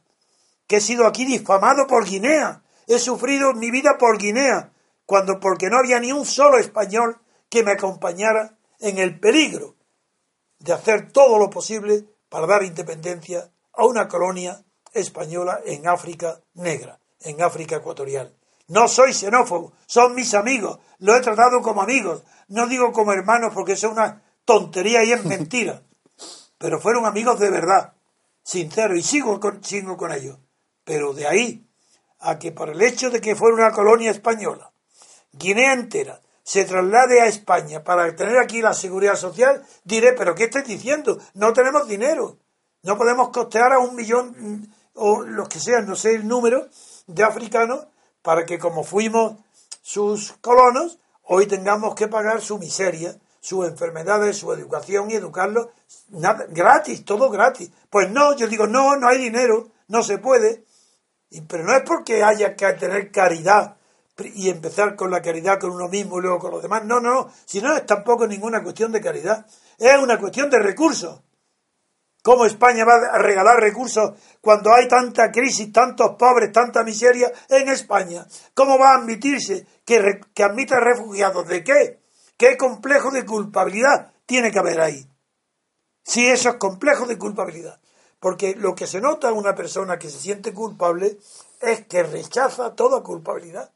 [0.65, 4.71] que he sido aquí difamado por Guinea, he sufrido mi vida por Guinea,
[5.05, 7.19] cuando porque no había ni un solo español
[7.49, 9.75] que me acompañara en el peligro
[10.59, 16.99] de hacer todo lo posible para dar independencia a una colonia española en África negra,
[17.19, 18.33] en África ecuatorial.
[18.67, 23.51] No soy xenófobo, son mis amigos, lo he tratado como amigos, no digo como hermanos
[23.53, 25.83] porque eso es una tontería y es mentira,
[26.57, 27.93] pero fueron amigos de verdad,
[28.43, 30.37] sinceros, y sigo con, sigo con ellos.
[30.83, 31.67] Pero de ahí
[32.19, 34.71] a que por el hecho de que fuera una colonia española,
[35.31, 40.45] Guinea entera, se traslade a España para tener aquí la seguridad social, diré, pero ¿qué
[40.45, 41.19] estás diciendo?
[41.33, 42.37] No tenemos dinero,
[42.83, 46.67] no podemos costear a un millón o los que sean, no sé el número,
[47.07, 47.87] de africanos
[48.25, 49.35] para que como fuimos
[49.83, 55.67] sus colonos, hoy tengamos que pagar su miseria, sus enfermedades, su educación y educarlos
[56.49, 57.69] gratis, todo gratis.
[57.91, 60.65] Pues no, yo digo, no, no hay dinero, no se puede.
[61.47, 63.77] pero no es porque haya que tener caridad
[64.33, 66.83] y empezar con la caridad con uno mismo y luego con los demás.
[66.83, 67.31] No, no, no.
[67.45, 69.45] Si no es tampoco ninguna cuestión de caridad.
[69.77, 71.21] Es una cuestión de recursos.
[72.23, 74.13] ¿Cómo España va a regalar recursos
[74.45, 78.27] cuando hay tanta crisis, tantos pobres, tanta miseria en España?
[78.53, 81.47] ¿Cómo va a admitirse que, que admita refugiados?
[81.47, 81.99] ¿De qué?
[82.37, 85.03] ¿Qué complejo de culpabilidad tiene que haber ahí?
[86.03, 87.79] Si eso es complejo de culpabilidad.
[88.19, 91.17] Porque lo que se nota en una persona que se siente culpable
[91.59, 93.71] es que rechaza toda culpabilidad.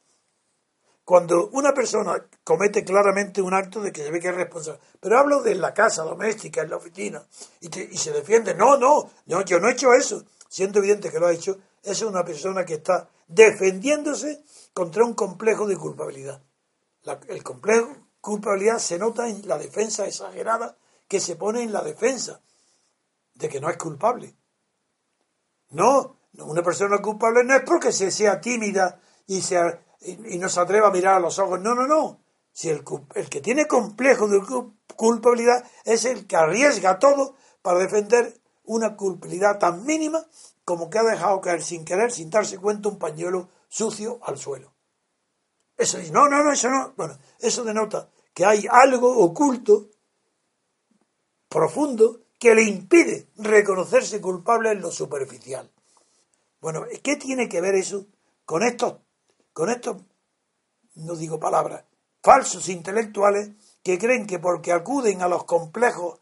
[1.03, 5.17] Cuando una persona comete claramente un acto de que se ve que es responsable, pero
[5.17, 7.23] hablo de la casa doméstica, en la oficina,
[7.59, 11.27] y, se defiende, no, no, yo, yo no he hecho eso, siendo evidente que lo
[11.27, 16.43] ha hecho, es una persona que está defendiéndose contra un complejo de culpabilidad.
[17.29, 21.81] el complejo de culpabilidad se nota en la defensa exagerada que se pone en la
[21.81, 22.41] defensa
[23.35, 24.35] de que no es culpable.
[25.69, 30.59] No, una persona culpable no es porque se sea tímida y sea y, no se
[30.59, 31.59] atreva a mirar a los ojos.
[31.59, 32.21] No, no, no.
[32.51, 32.83] Si el,
[33.15, 34.41] el que tiene complejo de
[34.95, 40.23] culpabilidad es el que arriesga todo para defender una culpabilidad tan mínima
[40.63, 44.71] como que ha dejado caer sin querer, sin darse cuenta, un pañuelo sucio al suelo.
[45.75, 46.93] Eso no, no, no, eso no.
[46.95, 49.89] Bueno, eso denota que hay algo oculto,
[51.47, 55.69] profundo, que le impide reconocerse culpable en lo superficial.
[56.61, 58.05] Bueno, ¿qué tiene que ver eso
[58.45, 58.97] con estos
[59.51, 59.97] con estos,
[60.95, 61.83] no digo palabras,
[62.21, 63.49] falsos intelectuales
[63.83, 66.19] que creen que porque acuden a los complejos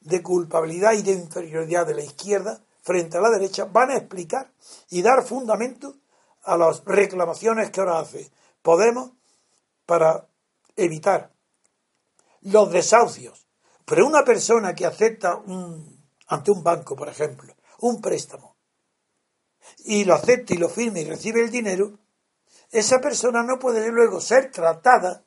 [0.00, 4.50] de culpabilidad y de inferioridad de la izquierda frente a la derecha, van a explicar
[4.90, 5.96] y dar fundamento
[6.42, 8.30] a las reclamaciones que ahora hace
[8.62, 9.12] Podemos
[9.86, 10.26] para
[10.76, 11.32] evitar
[12.42, 13.46] los desahucios.
[13.84, 18.56] Pero una persona que acepta un, ante un banco, por ejemplo, un préstamo,
[19.84, 21.98] y lo acepta y lo firma y recibe el dinero,
[22.70, 25.24] esa persona no puede luego ser tratada,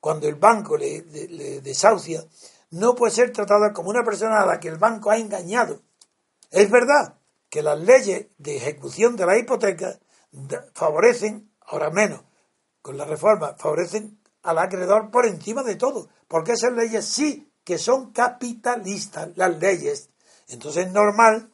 [0.00, 2.24] cuando el banco le, le desahucia,
[2.76, 5.82] no puede ser tratada como una persona a la que el banco ha engañado.
[6.50, 9.98] Es verdad que las leyes de ejecución de la hipoteca
[10.74, 12.20] favorecen, ahora menos,
[12.82, 17.78] con la reforma, favorecen al acreedor por encima de todo, porque esas leyes sí que
[17.78, 20.10] son capitalistas, las leyes.
[20.48, 21.50] Entonces es normal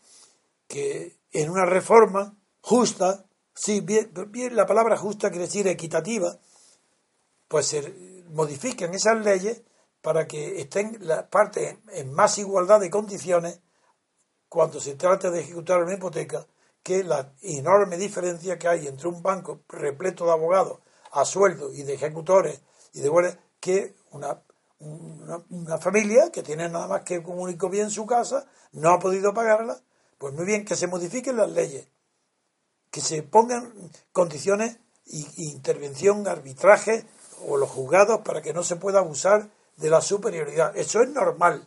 [0.66, 6.36] que en una reforma justa, sí, bien, bien la palabra justa quiere decir equitativa,
[7.48, 9.62] pues se modifiquen esas leyes
[10.02, 13.60] para que estén las partes en más igualdad de condiciones
[14.48, 16.46] cuando se trata de ejecutar una hipoteca
[16.82, 20.80] que la enorme diferencia que hay entre un banco repleto de abogados
[21.12, 22.60] a sueldo y de ejecutores
[22.92, 24.42] y de que una,
[24.80, 29.32] una, familia que tiene nada más que un único bien su casa no ha podido
[29.32, 29.80] pagarla,
[30.18, 31.86] pues muy bien, que se modifiquen las leyes,
[32.90, 33.72] que se pongan
[34.12, 37.06] condiciones y, intervención, arbitraje
[37.46, 40.76] o los juzgados para que no se pueda abusar de la superioridad.
[40.76, 41.66] Eso es normal,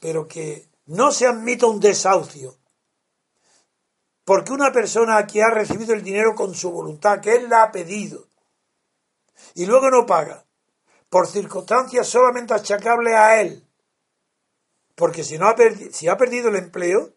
[0.00, 2.56] pero que no se admita un desahucio.
[4.24, 7.72] Porque una persona que ha recibido el dinero con su voluntad, que él la ha
[7.72, 8.26] pedido,
[9.54, 10.44] y luego no paga,
[11.08, 13.64] por circunstancias solamente achacables a él,
[14.94, 15.56] porque si, no ha,
[15.92, 17.14] si ha perdido el empleo,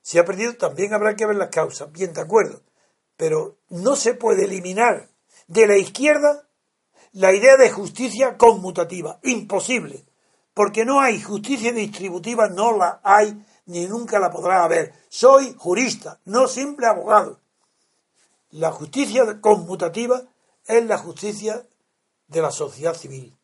[0.00, 2.62] si ha perdido también habrá que ver las causas, bien de acuerdo,
[3.16, 5.08] pero no se puede eliminar
[5.48, 6.45] de la izquierda
[7.16, 9.18] la idea de justicia conmutativa.
[9.22, 10.04] Imposible.
[10.52, 14.92] Porque no hay justicia distributiva, no la hay ni nunca la podrá haber.
[15.08, 17.40] Soy jurista, no simple abogado.
[18.50, 20.24] La justicia conmutativa
[20.66, 21.66] es la justicia
[22.28, 23.34] de la sociedad civil,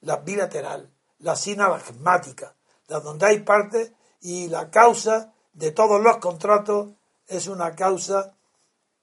[0.00, 2.56] la bilateral, la sinalagmática,
[2.88, 6.90] la donde hay partes y la causa de todos los contratos
[7.28, 8.34] es una causa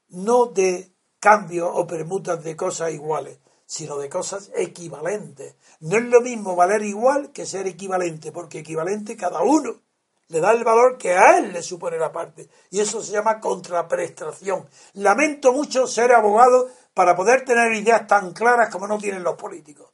[0.10, 3.41] no de cambio o permutas de cosas iguales,
[3.72, 5.56] sino de cosas equivalentes.
[5.80, 9.80] No es lo mismo valer igual que ser equivalente, porque equivalente cada uno
[10.28, 12.50] le da el valor que a él le supone la parte.
[12.70, 14.68] Y eso se llama contraprestación.
[14.96, 19.90] Lamento mucho ser abogado para poder tener ideas tan claras como no tienen los políticos.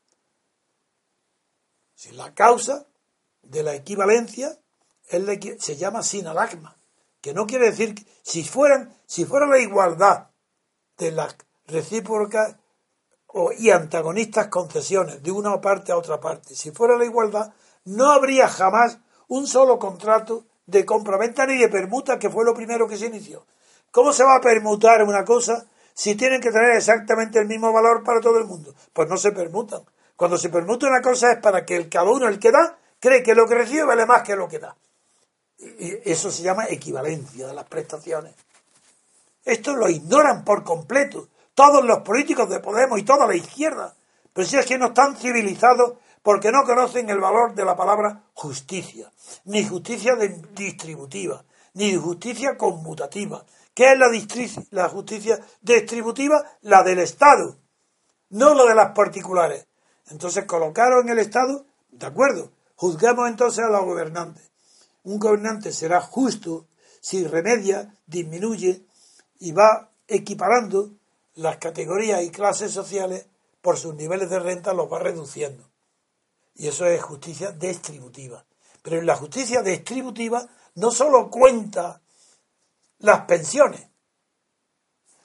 [1.93, 2.87] Si la causa
[3.43, 4.57] de la equivalencia
[5.59, 6.79] se llama sinalagma,
[7.21, 10.31] que no quiere decir que si fueran, si fuera la igualdad
[10.97, 11.35] de las
[11.67, 12.55] recíprocas
[13.57, 16.55] y antagonistas concesiones de una parte a otra parte.
[16.55, 17.53] Si fuera la igualdad,
[17.85, 22.87] no habría jamás un solo contrato de compraventa ni de permuta, que fue lo primero
[22.87, 23.45] que se inició.
[23.91, 28.03] ¿Cómo se va a permutar una cosa si tienen que tener exactamente el mismo valor
[28.03, 28.73] para todo el mundo?
[28.93, 29.81] Pues no se permutan.
[30.15, 33.23] Cuando se permuta una cosa es para que el cada uno, el que da, cree
[33.23, 34.75] que lo que recibe vale más que lo que da.
[35.59, 38.33] Y eso se llama equivalencia de las prestaciones.
[39.45, 43.95] Esto lo ignoran por completo todos los políticos de Podemos y toda la izquierda.
[44.31, 48.25] Pero si es que no están civilizados porque no conocen el valor de la palabra
[48.35, 49.11] justicia,
[49.45, 50.15] ni justicia
[50.53, 51.43] distributiva,
[51.73, 53.43] ni justicia conmutativa.
[53.73, 54.07] ¿Qué es la,
[54.69, 56.43] la justicia distributiva?
[56.61, 57.57] La del Estado,
[58.29, 59.65] no la de las particulares.
[60.11, 64.51] Entonces colocaron el Estado, de acuerdo, juzgamos entonces a los gobernantes.
[65.05, 66.67] Un gobernante será justo
[67.01, 68.85] si remedia, disminuye
[69.39, 70.96] y va equiparando
[71.37, 73.27] las categorías y clases sociales
[73.61, 75.69] por sus niveles de renta los va reduciendo.
[76.55, 78.45] Y eso es justicia distributiva.
[78.81, 82.01] Pero en la justicia distributiva no solo cuenta
[82.99, 83.87] las pensiones.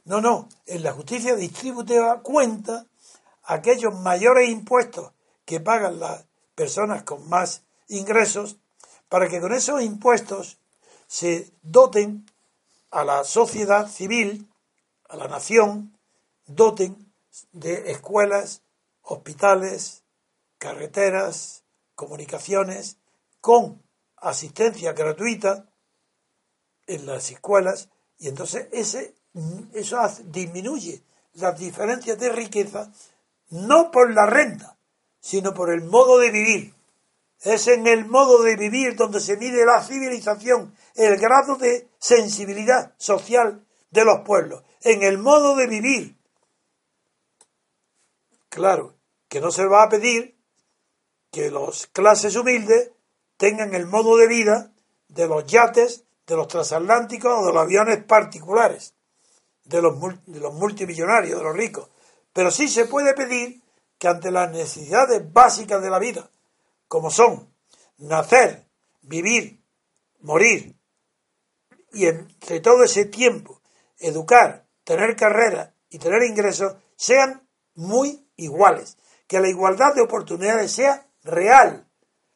[0.05, 2.87] No, no, en la justicia distributiva cuenta
[3.45, 5.13] aquellos mayores impuestos
[5.45, 8.57] que pagan las personas con más ingresos
[9.09, 10.59] para que con esos impuestos
[11.07, 12.27] se doten
[12.91, 14.51] a la sociedad civil,
[15.09, 15.92] a la nación,
[16.55, 17.13] doten
[17.53, 18.63] de escuelas,
[19.03, 20.05] hospitales,
[20.59, 22.99] carreteras, comunicaciones,
[23.41, 23.83] con
[24.17, 25.69] asistencia gratuita
[26.87, 27.89] en las escuelas,
[28.19, 29.15] y entonces ese,
[29.73, 31.03] eso disminuye
[31.35, 32.93] las diferencias de riqueza,
[33.51, 34.77] no por la renta,
[35.21, 36.75] sino por el modo de vivir.
[37.41, 42.95] Es en el modo de vivir donde se mide la civilización, el grado de sensibilidad
[42.99, 46.17] social de los pueblos, en el modo de vivir,
[48.53, 48.99] Claro
[49.31, 50.37] que no se va a pedir
[51.31, 52.91] que las clases humildes
[53.39, 54.75] tengan el modo de vida
[55.09, 58.95] de los yates, de los transatlánticos o de los aviones particulares,
[59.65, 59.95] de los,
[60.27, 61.89] de los multimillonarios, de los ricos.
[62.35, 63.63] Pero sí se puede pedir
[63.97, 66.29] que ante las necesidades básicas de la vida,
[66.89, 67.55] como son
[67.97, 68.67] nacer,
[69.01, 69.63] vivir,
[70.21, 70.77] morir,
[71.95, 73.63] y entre todo ese tiempo
[73.99, 78.99] educar, tener carrera y tener ingresos, sean muy iguales.
[79.27, 81.87] Que la igualdad de oportunidades sea real,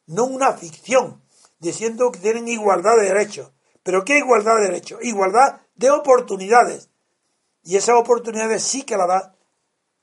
[0.05, 1.21] no una ficción,
[1.59, 3.51] diciendo que tienen igualdad de derechos.
[3.83, 4.99] ¿Pero qué igualdad de derechos?
[5.03, 6.89] Igualdad de oportunidades.
[7.63, 9.35] Y esas oportunidades sí que la da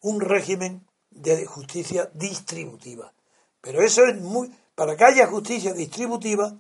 [0.00, 3.12] un régimen de justicia distributiva.
[3.60, 4.50] Pero eso es muy...
[4.74, 6.58] Para que haya justicia distributiva,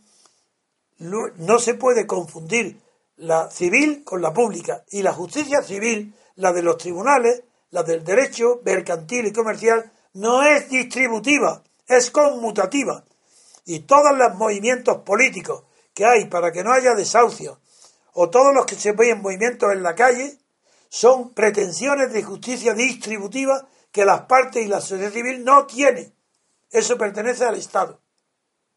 [0.98, 2.80] no se puede confundir
[3.16, 4.84] la civil con la pública.
[4.90, 7.42] Y la justicia civil, la de los tribunales,
[7.74, 13.04] la del derecho mercantil y comercial, no es distributiva, es conmutativa.
[13.64, 17.58] Y todos los movimientos políticos que hay para que no haya desahucio,
[18.12, 20.38] o todos los que se ven movimientos en la calle,
[20.88, 26.14] son pretensiones de justicia distributiva que las partes y la sociedad civil no tienen.
[26.70, 28.00] Eso pertenece al Estado.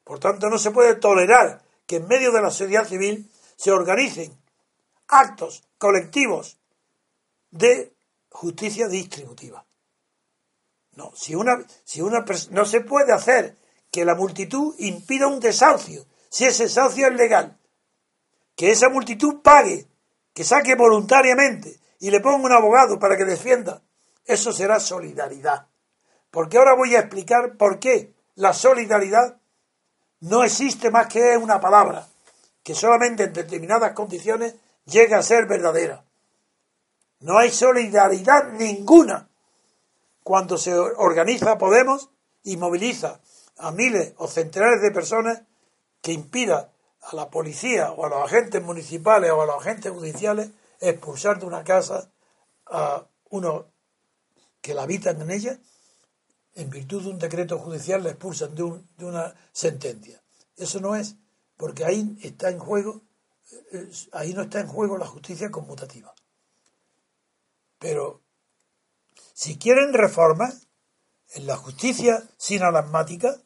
[0.04, 4.36] Por tanto, no se puede tolerar que en medio de la sociedad civil se organicen
[5.08, 6.58] actos colectivos
[7.52, 7.96] de
[8.30, 9.66] justicia distributiva.
[10.94, 13.58] No, si una, si una no se puede hacer
[13.92, 17.58] que la multitud impida un desahucio, si ese desahucio es legal,
[18.56, 19.88] que esa multitud pague,
[20.34, 23.84] que saque voluntariamente y le ponga un abogado para que defienda,
[24.26, 25.68] eso será solidaridad.
[26.32, 29.40] Porque ahora voy a explicar por qué la solidaridad
[30.20, 32.08] no existe más que una palabra,
[32.64, 34.56] que solamente en determinadas condiciones
[34.86, 36.07] llega a ser verdadera.
[37.20, 39.30] No hay solidaridad ninguna
[40.24, 42.10] cuando se organiza Podemos
[42.44, 43.22] y moviliza
[43.58, 45.42] a miles o centenares de personas
[46.02, 50.52] que impida a la policía o a los agentes municipales o a los agentes judiciales
[50.80, 52.12] expulsar de una casa
[52.68, 53.68] a uno
[54.62, 55.60] que la habitan en ella,
[56.56, 60.22] en virtud de un decreto judicial le expulsan de, de una sentencia.
[60.56, 61.16] Eso no es,
[61.56, 63.02] porque ahí está en juego,
[63.72, 66.14] eh, ahí no está en juego la justicia conmutativa.
[67.80, 68.22] Pero
[69.34, 70.68] si quieren reformas
[71.34, 73.38] en la justicia sin alasmática,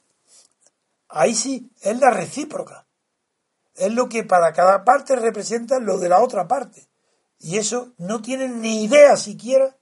[1.09, 2.87] ahí sí es la recíproca.
[3.75, 6.87] Es lo que para cada parte representa lo de la otra parte.
[7.39, 9.77] Y eso no tiene ni idea siquiera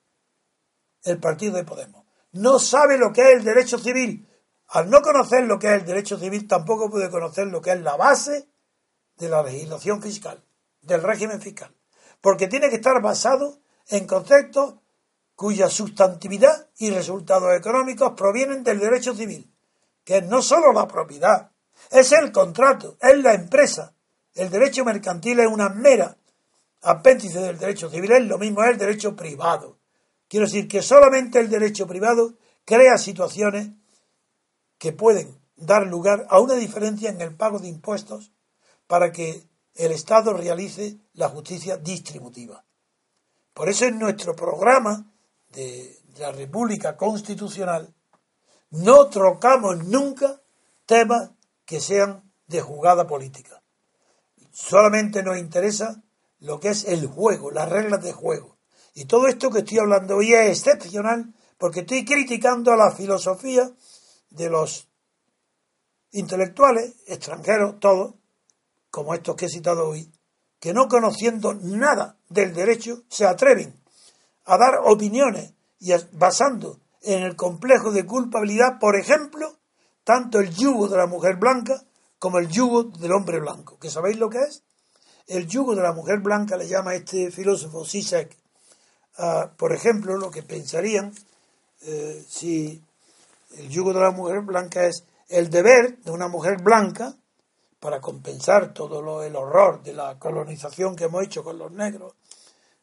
[1.03, 2.05] el partido de Podemos.
[2.31, 4.27] No sabe lo que es el derecho civil.
[4.67, 7.81] Al no conocer lo que es el derecho civil, tampoco puede conocer lo que es
[7.81, 8.47] la base
[9.17, 10.43] de la legislación fiscal,
[10.81, 11.75] del régimen fiscal.
[12.21, 13.58] Porque tiene que estar basado
[13.89, 14.75] en conceptos
[15.35, 19.51] cuya sustantividad y resultados económicos provienen del derecho civil,
[20.03, 21.51] que es no solo la propiedad,
[21.91, 23.93] es el contrato, es la empresa.
[24.33, 26.17] El derecho mercantil es una mera
[26.81, 29.77] apéndice del derecho civil, es lo mismo, es el derecho privado.
[30.27, 32.33] Quiero decir que solamente el derecho privado
[32.65, 33.69] crea situaciones
[34.77, 38.31] que pueden dar lugar a una diferencia en el pago de impuestos
[38.87, 39.43] para que
[39.75, 42.65] el Estado realice la justicia distributiva.
[43.59, 45.11] Por eso en nuestro programa
[45.49, 47.93] de la República Constitucional,
[48.69, 50.41] no trocamos nunca
[50.85, 51.31] temas
[51.65, 53.61] que sean de jugada política.
[54.53, 56.01] Solamente nos interesa
[56.39, 58.55] lo que es el juego, las reglas de juego.
[58.93, 63.69] Y todo esto que estoy hablando hoy es excepcional porque estoy criticando a la filosofía
[64.29, 64.87] de los
[66.11, 68.15] intelectuales extranjeros, todos,
[68.89, 70.09] como estos que he citado hoy,
[70.61, 73.73] que no conociendo nada del derecho se atreven
[74.45, 79.57] a dar opiniones y basando en el complejo de culpabilidad, por ejemplo,
[80.03, 81.83] tanto el yugo de la mujer blanca
[82.17, 83.77] como el yugo del hombre blanco.
[83.79, 84.63] ¿Que sabéis lo que es?
[85.27, 88.35] El yugo de la mujer blanca le llama este filósofo Sisek,
[89.57, 91.13] por ejemplo, lo que pensarían
[91.81, 92.81] eh, si
[93.57, 97.15] el yugo de la mujer blanca es el deber de una mujer blanca
[97.79, 102.13] para compensar todo lo, el horror de la colonización que hemos hecho con los negros,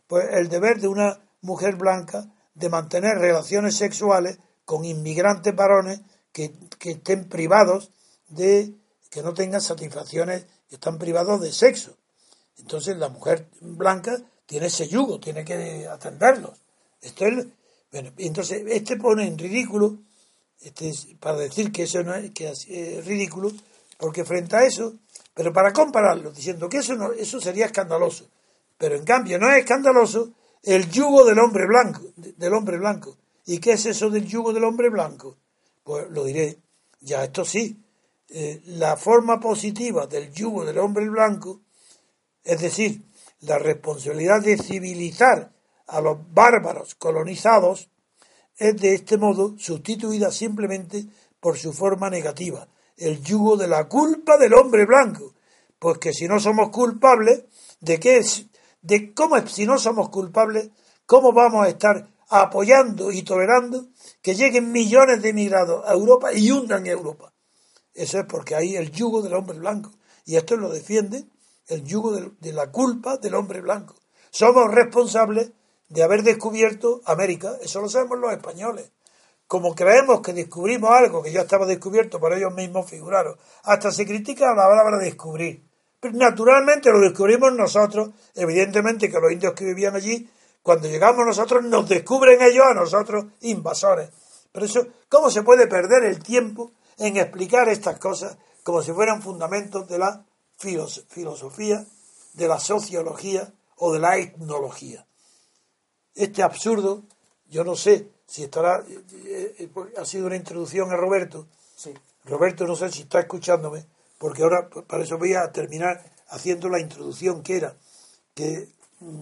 [0.07, 6.01] pues el deber de una mujer blanca de mantener relaciones sexuales con inmigrantes varones
[6.33, 7.91] que, estén privados
[8.29, 8.75] de,
[9.11, 11.97] que no tengan satisfacciones, que están privados de sexo.
[12.59, 14.17] Entonces la mujer blanca
[14.47, 16.59] tiene ese yugo, tiene que atenderlos.
[17.01, 17.47] Esto es,
[17.93, 19.99] bueno, entonces este pone en ridículo,
[20.61, 23.53] este para decir que eso no es, que es ridículo,
[23.99, 24.95] porque frente a eso,
[25.35, 28.29] pero para compararlo, diciendo que eso, no, eso sería escandaloso,
[28.79, 30.33] pero en cambio no es escandaloso
[30.63, 33.17] el yugo del hombre blanco, del hombre blanco.
[33.47, 35.37] ¿Y qué es eso del yugo del hombre blanco?
[35.85, 36.59] Pues lo diré,
[37.01, 37.81] ya esto sí,
[38.29, 41.61] eh, la forma positiva del yugo del hombre blanco,
[42.43, 43.03] es decir,
[43.41, 45.53] la responsabilidad de civilizar
[45.87, 47.89] a los bárbaros colonizados,
[48.59, 51.07] es de este modo sustituida simplemente
[51.39, 52.67] por su forma negativa,
[52.97, 55.35] el yugo de la culpa del hombre blanco,
[55.79, 57.45] pues que si no somos culpables,
[57.81, 58.47] ¿de qué es?
[58.81, 60.71] ¿De cómo es, si no somos culpables,
[61.05, 63.87] cómo vamos a estar apoyando y tolerando
[64.23, 67.33] que lleguen millones de emigrados a Europa y hundan Europa?
[67.95, 69.93] Eso es porque hay el yugo del hombre blanco.
[70.25, 71.25] Y esto lo defiende
[71.69, 73.97] el yugo de, la culpa del hombre blanco.
[74.31, 75.53] Somos responsables
[75.89, 78.91] de haber descubierto América, eso lo sabemos los españoles.
[79.47, 84.05] Como creemos que descubrimos algo que ya estaba descubierto por ellos mismos, figuraros, hasta se
[84.05, 85.65] critica la palabra descubrir.
[86.01, 90.29] Pero naturalmente lo descubrimos nosotros, evidentemente que los indios que vivían allí,
[90.63, 94.11] cuando llegamos nosotros, nos descubren ellos a nosotros invasores.
[94.51, 99.23] Pero eso, ¿cómo se puede perder el tiempo en explicar estas cosas como si fueran
[99.23, 100.25] fundamentos de la
[100.57, 101.87] filosofía,
[102.33, 105.07] de la sociología o de la etnología.
[106.15, 107.05] Este absurdo,
[107.47, 111.47] yo no sé si estará, eh, eh, ha sido una introducción a Roberto.
[111.77, 111.95] Sí.
[112.25, 113.85] Roberto no sé si está escuchándome,
[114.19, 117.77] porque ahora para eso voy a terminar haciendo la introducción que era
[118.35, 118.69] que
[119.01, 119.19] mm,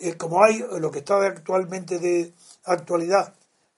[0.00, 2.32] eh, como hay lo que está actualmente de
[2.64, 3.34] actualidad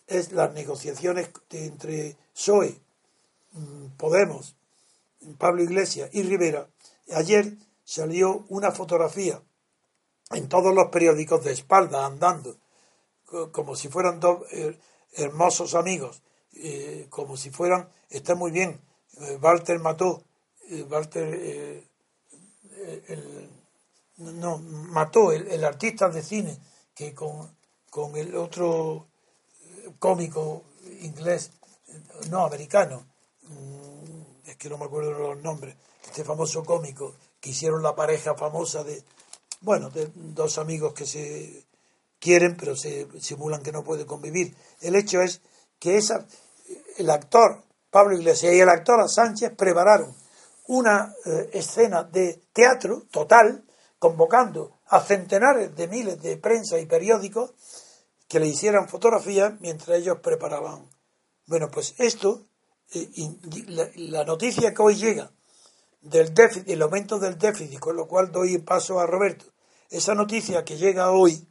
[0.06, 2.84] es las negociaciones entre PSOE
[3.54, 4.56] Mm, Podemos,
[5.38, 6.66] Pablo Iglesias y Rivera,
[7.14, 9.40] ayer salió una fotografía
[10.30, 12.56] en todos los periódicos de espalda andando,
[13.52, 14.78] como si fueran dos eh,
[15.12, 16.22] hermosos amigos,
[16.54, 18.80] eh, como si fueran, está muy bien,
[19.20, 20.24] eh, Walter mató,
[20.88, 21.84] Walter,
[24.16, 26.58] no, mató el, artista de cine
[26.94, 27.54] que con,
[27.90, 29.08] con el otro
[29.98, 30.62] cómico
[31.02, 31.50] inglés,
[32.30, 33.04] no americano,
[33.48, 38.34] Mm, es que no me acuerdo los nombres, este famoso cómico, que hicieron la pareja
[38.34, 39.02] famosa de,
[39.60, 41.64] bueno, de dos amigos que se
[42.24, 44.56] quieren, pero se simulan que no pueden convivir.
[44.80, 45.42] El hecho es
[45.78, 46.26] que esa,
[46.96, 50.16] el actor Pablo Iglesias y el actor Sánchez prepararon
[50.66, 53.62] una eh, escena de teatro total,
[53.98, 57.52] convocando a centenares de miles de prensa y periódicos
[58.26, 60.88] que le hicieran fotografías mientras ellos preparaban.
[61.46, 62.46] Bueno, pues esto
[63.96, 65.30] la, noticia que hoy llega
[66.00, 69.44] del déficit, el aumento del déficit, con lo cual doy paso a Roberto,
[69.90, 71.46] esa noticia que llega hoy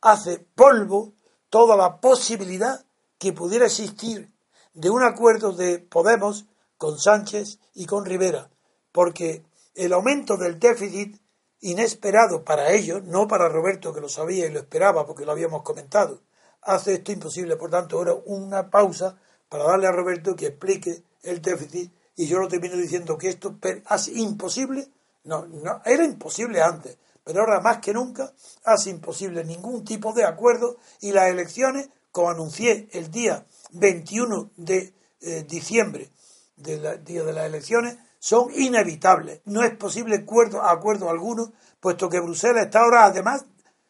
[0.00, 1.12] hace polvo
[1.50, 2.84] toda la posibilidad
[3.18, 4.32] que pudiera existir
[4.74, 6.46] de un acuerdo de Podemos
[6.76, 8.50] con Sánchez y con Rivera,
[8.92, 9.44] porque
[9.74, 11.20] el aumento del déficit
[11.60, 15.62] inesperado para ellos, no para Roberto que lo sabía y lo esperaba porque lo habíamos
[15.62, 16.20] comentado,
[16.62, 17.56] hace esto imposible.
[17.56, 19.18] Por tanto, ahora una pausa
[19.48, 21.92] para darle a Roberto que explique el déficit.
[22.16, 24.88] Y yo lo termino diciendo que esto hace imposible,
[25.24, 28.32] no, no, era imposible antes, pero ahora más que nunca
[28.64, 34.94] hace imposible ningún tipo de acuerdo y las elecciones, como anuncié el día 21 de
[35.20, 36.10] eh, diciembre,
[36.56, 39.42] del día de las elecciones, son inevitables.
[39.44, 43.44] No es posible acuerdo, acuerdo alguno, puesto que Bruselas está ahora, además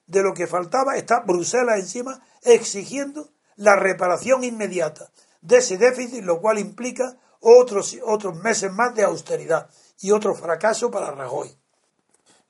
[0.08, 5.12] de lo que faltaba, está Bruselas encima exigiendo la reparación inmediata
[5.42, 9.70] de ese déficit, lo cual implica otros, otros meses más de austeridad
[10.00, 11.56] y otro fracaso para Rajoy.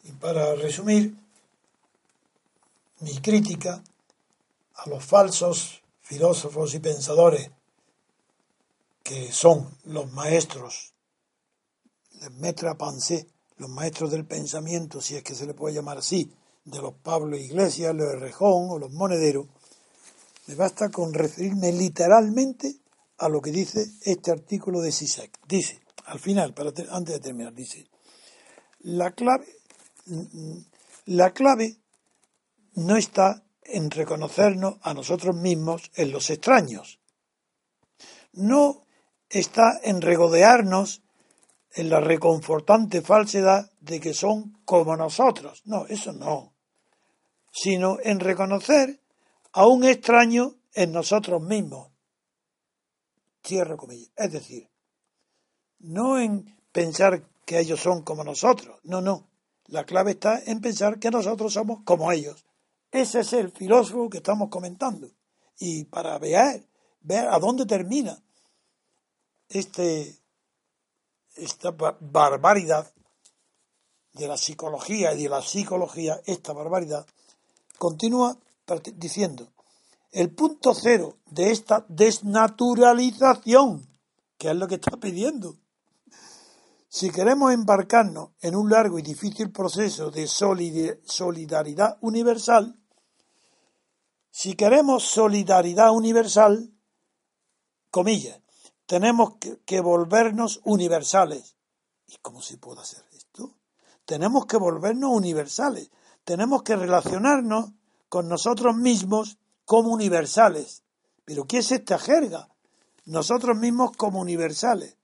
[0.08, 1.14] Y para resumir,
[3.00, 3.82] mi crítica
[4.74, 7.50] a los falsos filósofos y pensadores
[9.02, 10.94] que son los maestros,
[12.20, 13.26] les metra pensée,
[13.58, 16.32] los maestros del pensamiento, si es que se le puede llamar así,
[16.64, 19.46] de los Pablo Iglesias, los Rejón o los Monederos,
[20.46, 22.76] me basta con referirme literalmente
[23.18, 25.38] a lo que dice este artículo de SISEC.
[25.46, 27.86] Dice, al final, para antes de terminar, dice,
[28.80, 29.57] la clave,
[31.06, 31.76] la clave
[32.74, 37.00] no está en reconocernos a nosotros mismos en los extraños.
[38.32, 38.86] No
[39.28, 41.02] está en regodearnos
[41.72, 45.62] en la reconfortante falsedad de que son como nosotros.
[45.64, 46.54] No, eso no.
[47.52, 49.00] Sino en reconocer
[49.52, 51.90] a un extraño en nosotros mismos.
[53.44, 54.10] Cierro comillas.
[54.16, 54.68] Es decir,
[55.80, 58.78] no en pensar que ellos son como nosotros.
[58.84, 59.28] No, no.
[59.68, 62.44] La clave está en pensar que nosotros somos como ellos.
[62.90, 65.10] Ese es el filósofo que estamos comentando.
[65.58, 66.66] Y para ver,
[67.00, 68.18] ver a dónde termina
[69.48, 70.16] este,
[71.36, 72.90] esta barbaridad
[74.14, 77.06] de la psicología y de la psicología, esta barbaridad,
[77.78, 78.38] continúa
[78.94, 79.52] diciendo,
[80.12, 83.86] el punto cero de esta desnaturalización,
[84.38, 85.56] que es lo que está pidiendo.
[86.88, 92.78] Si queremos embarcarnos en un largo y difícil proceso de solidaridad universal,
[94.30, 96.72] si queremos solidaridad universal,
[97.90, 98.40] comillas,
[98.86, 99.34] tenemos
[99.66, 101.56] que, volvernos universales.
[102.06, 103.56] ¿Y cómo se puede hacer esto?
[104.04, 105.90] Tenemos que volvernos universales.
[106.24, 107.72] Tenemos que relacionarnos
[108.08, 110.84] con nosotros mismos como universales.
[111.24, 112.48] ¿Pero qué es esta jerga?
[113.04, 114.97] Nosotros mismos como universales.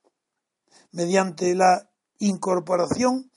[0.95, 3.29] Mediante la incorporación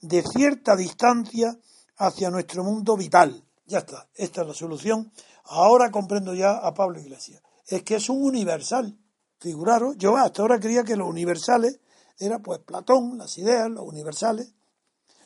[0.00, 1.58] de cierta distancia
[1.98, 3.44] hacia nuestro mundo vital.
[3.66, 5.12] Ya está, esta es la solución.
[5.44, 7.42] Ahora comprendo ya a Pablo Iglesias.
[7.66, 8.96] Es que es un universal.
[9.38, 11.80] Figuraros, yo hasta ahora creía que los universales
[12.18, 14.54] era pues Platón, las ideas, los universales.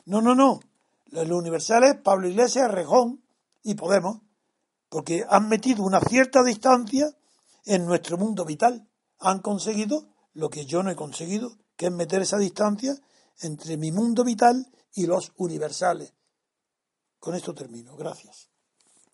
[0.07, 0.59] No, no, no.
[1.07, 3.23] Los universales, Pablo Iglesias, Rejón
[3.63, 4.23] y Podemos,
[4.89, 7.15] porque han metido una cierta distancia
[7.65, 8.89] en nuestro mundo vital.
[9.21, 12.97] Han conseguido lo que yo no he conseguido, que es meter esa distancia
[13.41, 16.13] entre mi mundo vital y los universales.
[17.19, 17.97] Con esto termino.
[17.97, 18.49] Gracias.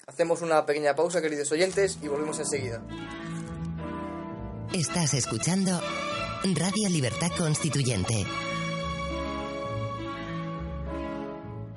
[0.06, 2.84] Hacemos una pequeña pausa, queridos oyentes, y volvemos enseguida.
[4.72, 5.80] Estás escuchando
[6.42, 8.24] Radio Libertad Constituyente.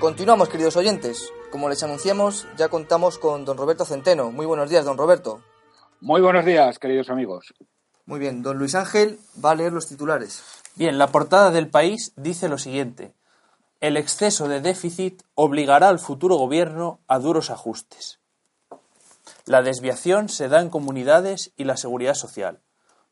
[0.00, 1.32] Continuamos, queridos oyentes.
[1.52, 4.32] Como les anunciamos, ya contamos con don Roberto Centeno.
[4.32, 5.42] Muy buenos días, don Roberto.
[6.00, 7.52] Muy buenos días, queridos amigos.
[8.06, 10.42] Muy bien, don Luis Ángel va a leer los titulares.
[10.76, 13.12] Bien, la portada del país dice lo siguiente.
[13.80, 18.18] El exceso de déficit obligará al futuro gobierno a duros ajustes.
[19.44, 22.62] La desviación se da en comunidades y la seguridad social.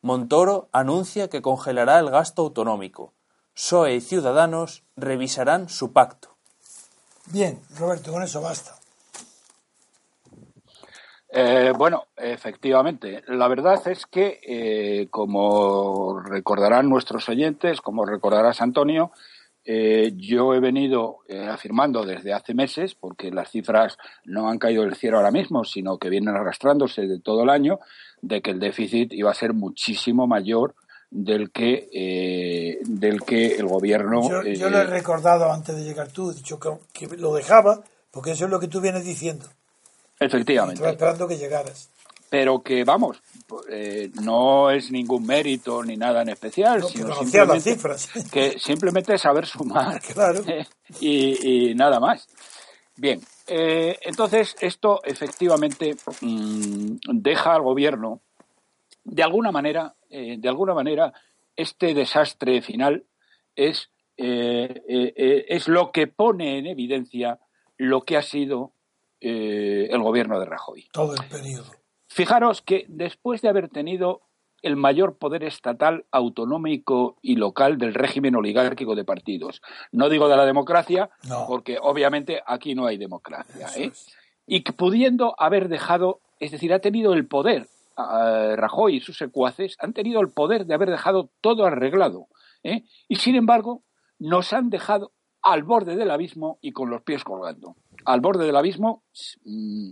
[0.00, 3.12] Montoro anuncia que congelará el gasto autonómico.
[3.52, 6.29] PSOE y Ciudadanos revisarán su pacto.
[7.32, 8.74] Bien, Roberto, con eso basta.
[11.32, 19.12] Eh, bueno, efectivamente, la verdad es que, eh, como recordarán nuestros oyentes, como recordarás Antonio,
[19.64, 21.18] eh, yo he venido
[21.48, 25.98] afirmando desde hace meses, porque las cifras no han caído del cielo ahora mismo, sino
[25.98, 27.78] que vienen arrastrándose de todo el año,
[28.22, 30.74] de que el déficit iba a ser muchísimo mayor
[31.10, 36.08] del que eh, del que el gobierno yo, yo, lo he recordado antes de llegar
[36.08, 37.82] tú he dicho que, lo dejaba
[38.12, 39.46] porque eso es lo que tú vienes diciendo.
[40.18, 40.74] Efectivamente.
[40.74, 41.88] Estaba esperando que llegaras.
[42.28, 43.20] Pero que vamos
[43.70, 48.08] eh, no es ningún mérito ni nada en especial sino simplemente cifras.
[48.30, 50.42] que simplemente saber sumar claro.
[51.00, 52.28] y, nada más.
[52.96, 58.20] Bien eh, entonces esto efectivamente mm, deja al gobierno
[59.04, 61.12] de alguna manera, eh, de alguna manera,
[61.56, 63.04] este desastre final
[63.54, 67.38] es, eh, eh, es lo que pone en evidencia
[67.76, 68.72] lo que ha sido
[69.22, 70.88] el gobierno de Rajoy.
[70.92, 71.70] Todo el periodo.
[72.08, 74.22] Fijaros que después de haber tenido
[74.62, 79.60] el mayor poder estatal, autonómico y local del régimen oligárquico de partidos.
[79.92, 81.10] No digo de la democracia,
[81.46, 83.68] porque obviamente aquí no hay democracia.
[84.46, 87.68] Y pudiendo haber dejado, es decir, ha tenido el poder
[88.56, 92.28] Rajoy y sus secuaces han tenido el poder de haber dejado todo arreglado.
[92.62, 92.84] ¿eh?
[93.08, 93.82] Y sin embargo,
[94.18, 97.76] nos han dejado al borde del abismo y con los pies colgando.
[98.04, 99.02] Al borde del abismo,
[99.44, 99.90] mm,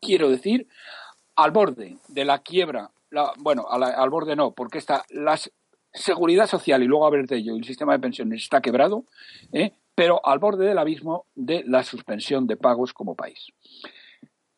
[0.00, 0.68] quiero decir,
[1.34, 2.90] al borde de la quiebra,
[3.38, 5.38] bueno, al borde no, porque está la
[5.92, 9.04] seguridad social y luego hablar de ello, el sistema de pensiones está quebrado,
[9.52, 9.72] ¿eh?
[9.94, 13.52] pero al borde del abismo de la suspensión de pagos como país.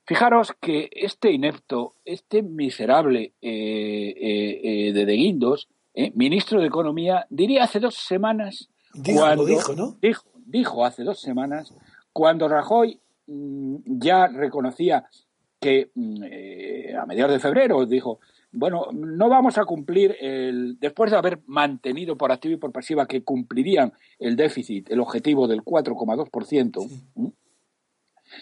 [0.08, 5.68] Fijaros que este inepto, este miserable eh, eh, eh, de De Guindos,
[6.14, 8.70] ministro de Economía, diría hace dos semanas.
[8.94, 9.98] Dijo, cuando, dijo, ¿no?
[10.46, 11.74] Dijo, hace dos semanas,
[12.10, 15.04] cuando Rajoy mm, ya reconocía
[15.60, 16.22] que mm,
[16.98, 18.18] a mediados de febrero dijo,
[18.50, 23.06] bueno, no vamos a cumplir el, después de haber mantenido por activa y por pasiva
[23.06, 27.34] que cumplirían el déficit, el objetivo del 4,2%,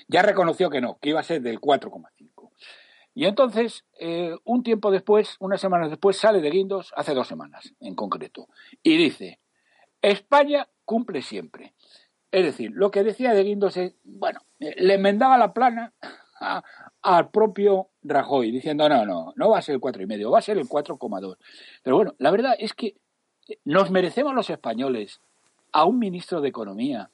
[0.08, 2.50] ya reconoció que no, que iba a ser del 4,5.
[3.14, 7.72] Y entonces, eh, un tiempo después, unas semanas después, sale de Guindos, hace dos semanas
[7.80, 8.48] en concreto,
[8.82, 9.40] y dice,
[10.02, 11.74] España cumple siempre.
[12.30, 15.94] Es decir, lo que decía de Guindos es, bueno, le enmendaba la plana
[17.02, 20.38] al propio Rajoy, diciendo, no, no, no va a ser el cuatro y medio, va
[20.38, 21.36] a ser el 4,2.
[21.82, 22.96] Pero bueno, la verdad es que
[23.64, 25.20] nos merecemos los españoles
[25.72, 27.10] a un ministro de Economía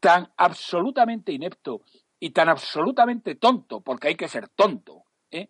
[0.00, 1.82] tan absolutamente inepto
[2.20, 5.48] y tan absolutamente tonto, porque hay que ser tonto, ¿eh?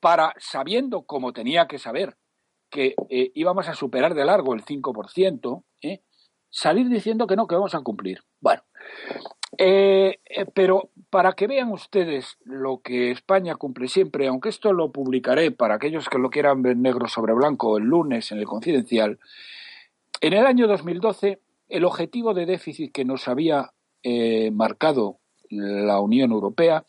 [0.00, 2.16] para, sabiendo como tenía que saber,
[2.70, 6.02] que eh, íbamos a superar de largo el 5%, ¿eh?
[6.50, 8.20] salir diciendo que no, que vamos a cumplir.
[8.40, 8.62] Bueno,
[9.58, 10.18] eh,
[10.54, 15.74] pero para que vean ustedes lo que España cumple siempre, aunque esto lo publicaré para
[15.74, 19.18] aquellos que lo quieran ver negro sobre blanco el lunes en el Confidencial,
[20.20, 23.72] en el año 2012 el objetivo de déficit que nos había
[24.52, 26.84] marcado la Unión Europea,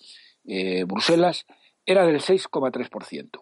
[0.86, 1.45] Bruselas,
[1.86, 3.41] era del 6,3%.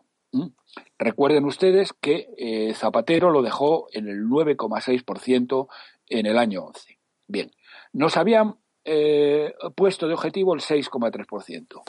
[0.98, 5.68] Recuerden ustedes que eh, Zapatero lo dejó en el 9,6%
[6.08, 7.00] en el año 11.
[7.28, 7.52] Bien,
[7.92, 8.56] nos habían
[8.86, 11.82] eh, puesto de objetivo el 6,3%.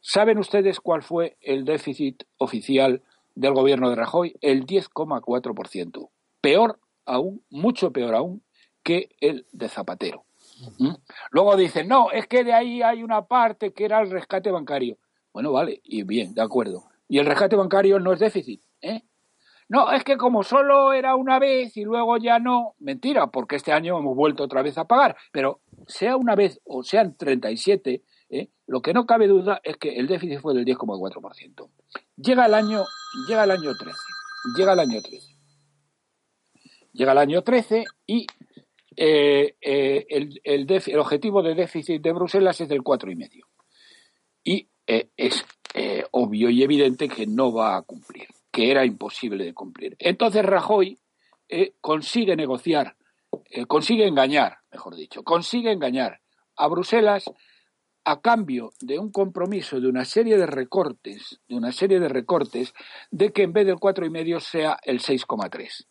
[0.00, 3.02] ¿Saben ustedes cuál fue el déficit oficial
[3.34, 4.36] del gobierno de Rajoy?
[4.40, 6.10] El 10,4%.
[6.40, 8.42] Peor aún, mucho peor aún
[8.82, 10.24] que el de Zapatero.
[11.30, 14.98] Luego dicen, no, es que de ahí hay una parte que era el rescate bancario.
[15.32, 16.84] Bueno, vale, y bien, de acuerdo.
[17.08, 19.02] Y el rescate bancario no es déficit, ¿eh?
[19.68, 23.72] No, es que como solo era una vez y luego ya no, mentira, porque este
[23.72, 28.48] año hemos vuelto otra vez a pagar, pero sea una vez o sean 37, ¿eh?
[28.66, 31.68] lo que no cabe duda es que el déficit fue del 10,4%.
[32.16, 32.82] Llega el año,
[33.28, 33.98] llega el año 13,
[34.56, 35.38] llega el año 13.
[36.92, 38.26] Llega el año 13 y
[38.96, 40.06] eh, eh,
[40.44, 43.44] el, objetivo de déficit de Bruselas es del 4,5.
[44.44, 49.44] Y eh, es eh, obvio y evidente que no va a cumplir, que era imposible
[49.44, 49.96] de cumplir.
[49.98, 50.98] Entonces Rajoy
[51.80, 52.94] consigue negociar,
[53.66, 56.20] consigue engañar, mejor dicho, consigue engañar
[56.56, 57.24] a Bruselas
[58.04, 62.74] a cambio de un compromiso de una serie de recortes, de una serie de recortes,
[63.10, 65.86] de que en vez del cuatro y medio sea el 6,3.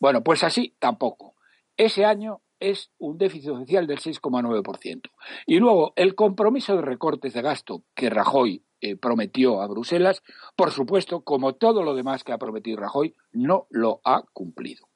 [0.00, 1.31] Bueno, pues así tampoco.
[1.76, 5.10] Ese año es un déficit oficial del 6,9%.
[5.46, 10.22] Y luego, el compromiso de recortes de gasto que Rajoy eh, prometió a Bruselas,
[10.54, 14.88] por supuesto, como todo lo demás que ha prometido Rajoy, no lo ha cumplido.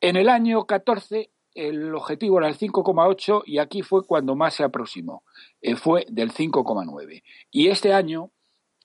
[0.00, 4.62] En el año 14 el objetivo era el 5,8 y aquí fue cuando más se
[4.62, 5.24] aproximó,
[5.62, 7.22] eh, fue del 5,9.
[7.50, 8.30] Y este año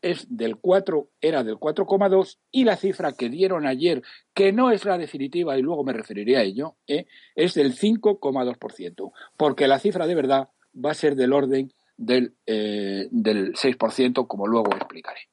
[0.01, 4.01] es del 4, era del 4,2 y la cifra que dieron ayer,
[4.33, 7.05] que no es la definitiva y luego me referiré a ello, ¿eh?
[7.35, 13.07] es del 5,2%, porque la cifra de verdad va a ser del orden del, eh,
[13.11, 15.29] del 6%, como luego explicaré.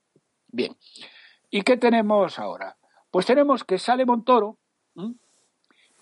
[0.49, 0.77] Bien,
[1.51, 2.77] ¿y qué tenemos ahora?
[3.11, 4.59] Pues tenemos que sale Montoro,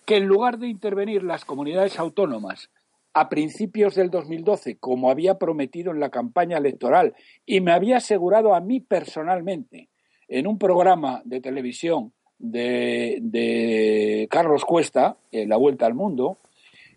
[0.05, 2.71] que en lugar de intervenir las comunidades autónomas
[3.19, 7.15] a principios del 2012, como había prometido en la campaña electoral
[7.47, 9.89] y me había asegurado a mí personalmente
[10.29, 16.37] en un programa de televisión de, Carlos Cuesta, La Vuelta al Mundo,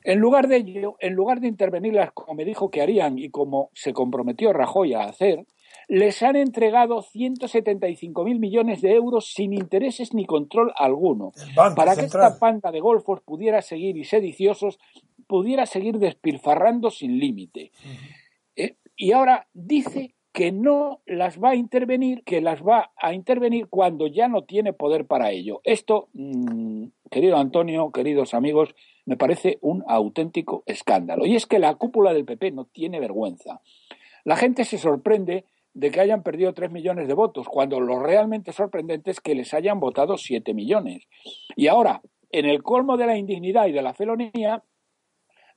[0.04, 3.70] en lugar de ello, en lugar de intervenirlas como me dijo que harían y como
[3.74, 5.46] se comprometió Rajoy a hacer,
[5.88, 11.32] les han entregado 175.000 millones de euros sin intereses ni control alguno,
[11.78, 14.80] para que esta panda de golfos pudiera seguir y sediciosos
[15.30, 17.72] pudiera seguir despilfarrando sin límite.
[18.56, 23.68] Eh, y ahora dice que no las va a intervenir, que las va a intervenir
[23.68, 25.62] cuando ya no tiene poder para ello.
[25.64, 28.74] Esto, mm, querido Antonio, queridos amigos,
[29.06, 31.28] me parece un auténtico escándalo.
[31.28, 33.62] Y es que la cúpula del PP no tiene vergüenza.
[34.26, 38.52] La gente se sorprende de que hayan perdido tres millones de votos, cuando lo realmente
[38.52, 41.08] sorprendente es que les hayan votado siete millones.
[41.56, 42.02] Y ahora,
[42.32, 44.64] en el colmo de la indignidad y de la felonía,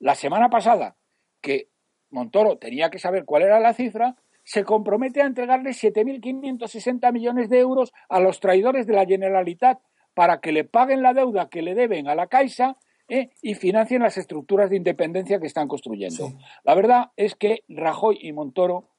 [0.03, 0.97] la semana pasada,
[1.41, 1.69] que
[2.09, 7.59] Montoro tenía que saber cuál era la cifra, se compromete a entregarle 7.560 millones de
[7.59, 9.79] euros a los traidores de la Generalitat
[10.13, 12.75] para que le paguen la deuda que le deben a la Caixa
[13.07, 13.29] ¿eh?
[13.41, 16.33] y financien las estructuras de independencia que están construyendo.
[16.65, 18.89] La verdad es que Rajoy y Montoro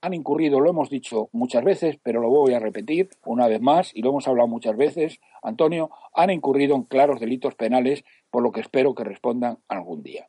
[0.00, 3.90] han incurrido, lo hemos dicho muchas veces, pero lo voy a repetir una vez más,
[3.94, 8.52] y lo hemos hablado muchas veces, Antonio, han incurrido en claros delitos penales, por lo
[8.52, 10.26] que espero que respondan algún día.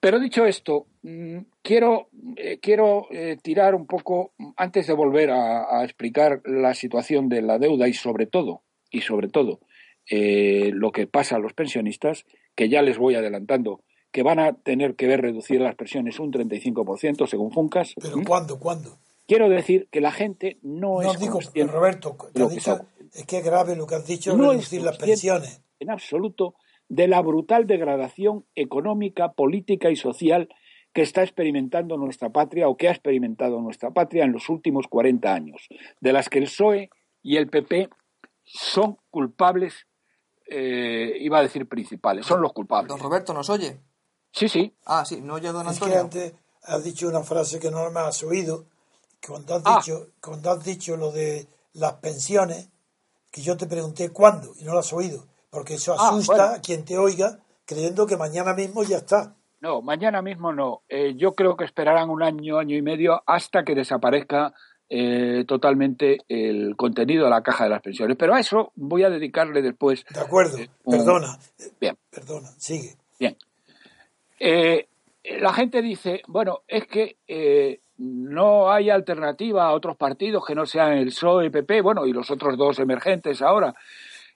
[0.00, 5.82] Pero dicho esto, mm, quiero, eh, quiero eh, tirar un poco, antes de volver a,
[5.84, 9.60] explicar la situación de la deuda y sobre todo, y sobre todo,
[10.08, 12.24] eh, lo que pasa a los pensionistas,
[12.54, 13.82] que ya les voy adelantando
[14.16, 17.92] que van a tener que ver reducir las pensiones un 35% según Funcas.
[18.00, 18.58] ¿Pero cuándo?
[18.58, 18.96] ¿Cuándo?
[19.26, 21.38] Quiero decir que la gente no, no es digo,
[21.70, 22.80] Roberto, te ha dicho
[23.12, 25.60] Es que es grave lo que has dicho, no reducir las pensiones.
[25.80, 26.54] En absoluto
[26.88, 30.48] de la brutal degradación económica, política y social
[30.94, 35.30] que está experimentando nuestra patria o que ha experimentado nuestra patria en los últimos 40
[35.30, 35.68] años,
[36.00, 36.88] de las que el PSOE
[37.22, 37.90] y el PP
[38.44, 39.86] son culpables,
[40.46, 42.88] eh, iba a decir principales, son los culpables.
[42.88, 43.78] Don Roberto, ¿nos oye?
[44.36, 44.74] Sí, sí.
[44.84, 45.86] Ah, sí, no oye don Antonio.
[45.86, 46.34] Es que antes
[46.64, 48.66] has dicho una frase que no me has oído,
[49.26, 49.78] cuando has, ah.
[49.78, 52.68] dicho, cuando has dicho lo de las pensiones,
[53.30, 56.60] que yo te pregunté cuándo y no lo has oído, porque eso ah, asusta a
[56.60, 59.34] quien te oiga creyendo que mañana mismo ya está.
[59.60, 60.82] No, mañana mismo no.
[60.88, 64.52] Eh, yo creo que esperarán un año, año y medio hasta que desaparezca
[64.88, 68.16] eh, totalmente el contenido de la caja de las pensiones.
[68.18, 70.04] Pero a eso voy a dedicarle después.
[70.12, 71.38] De acuerdo, eh, perdona.
[71.80, 71.96] Bien.
[72.10, 72.96] Perdona, sigue.
[74.38, 74.86] Bien.
[75.40, 77.16] la gente dice, bueno, es que
[77.98, 82.12] no hay alternativa a otros partidos que no sean el PSOE y PP, bueno, y
[82.12, 83.74] los otros dos emergentes ahora.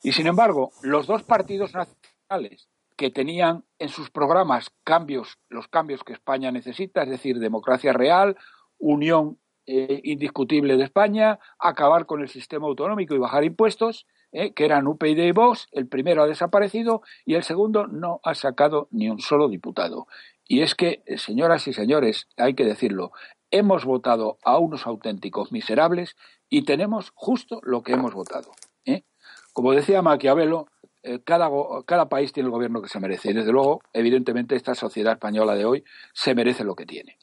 [0.02, 6.04] Y sin embargo, los dos partidos nacionales que tenían en sus programas cambios, los cambios
[6.04, 8.36] que España necesita, es decir, democracia real,
[8.78, 14.64] unión eh, indiscutible de España, acabar con el sistema autonómico y bajar impuestos, eh, que
[14.64, 19.08] eran UPyD y Vox, el primero ha desaparecido y el segundo no ha sacado ni
[19.08, 20.06] un solo diputado.
[20.46, 23.12] Y es que, eh, señoras y señores, hay que decirlo,
[23.50, 26.16] hemos votado a unos auténticos miserables
[26.48, 28.52] y tenemos justo lo que hemos votado.
[29.52, 30.68] Como decía Maquiavelo,
[31.02, 31.50] eh, cada,
[31.86, 33.30] cada país tiene el gobierno que se merece.
[33.30, 37.18] Y desde luego, evidentemente, esta sociedad española de hoy se merece lo que tiene.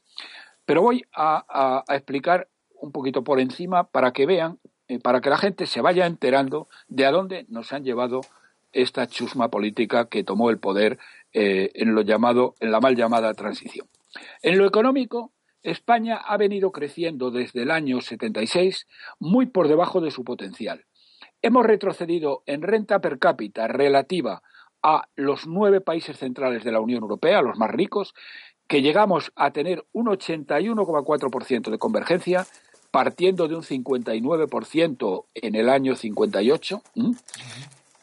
[0.66, 2.50] Pero voy a, explicar
[2.80, 6.68] un poquito por encima para que vean, eh, para que la gente se vaya enterando
[6.88, 8.22] de a dónde nos han llevado
[8.72, 11.00] esta chusma política que tomó el poder
[11.34, 13.88] eh, en lo llamado, en la mal llamada transición.
[14.42, 15.32] En lo económico,
[15.64, 18.88] España ha venido creciendo desde el año 76
[19.20, 20.86] muy por debajo de su potencial
[21.42, 24.42] Hemos retrocedido en renta per cápita relativa
[24.82, 28.14] a los nueve países centrales de la Unión Europea, los más ricos,
[28.68, 32.46] que llegamos a tener un 81,4% de convergencia,
[32.98, 36.82] partiendo de un 59% en el año 58.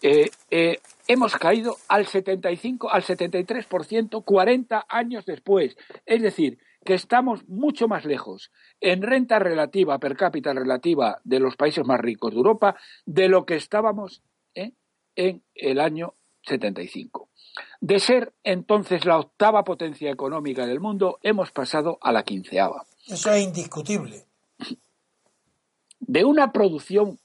[0.03, 0.79] Eh, eh,
[1.09, 5.77] hemos caído al 75, al 73%, 40 años después.
[6.07, 11.57] Es decir, que estamos mucho más lejos en renta relativa, per cápita relativa de los
[11.57, 14.23] países más ricos de Europa, de lo que estábamos
[14.55, 14.75] ¿eh?
[15.17, 17.31] en el año 75.
[17.81, 22.87] De ser entonces la octava potencia económica del mundo, hemos pasado a la quinceava.
[23.09, 24.27] Eso es indiscutible.
[26.07, 27.19] De una producción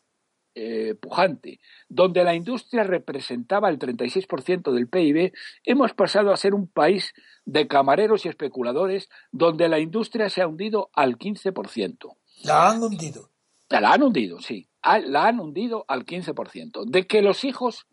[0.56, 5.32] eh, pujante, donde la industria representaba el 36% del PIB,
[5.64, 7.14] hemos pasado a ser un país
[7.46, 12.18] de camareros y especuladores donde la industria se ha hundido al 15%.
[12.44, 13.30] La han hundido.
[13.70, 14.68] La han hundido, sí.
[14.84, 16.86] La han hundido al 15%.
[16.86, 17.86] De que los hijos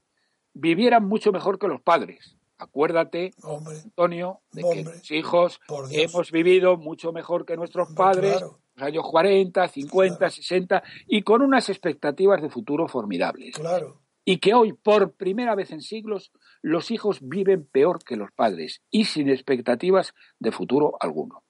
[0.55, 2.37] vivieran mucho mejor que los padres.
[2.59, 3.34] Acuérdate,
[3.84, 5.61] Antonio, de que los hijos
[5.91, 8.43] hemos vivido mucho mejor que nuestros padres
[8.76, 13.56] los años 40, 50, 60 y con unas expectativas de futuro formidables.
[13.56, 14.02] Claro.
[14.24, 18.82] Y que hoy, por primera vez en siglos, los hijos viven peor que los padres
[18.90, 21.44] y sin expectativas de futuro alguno.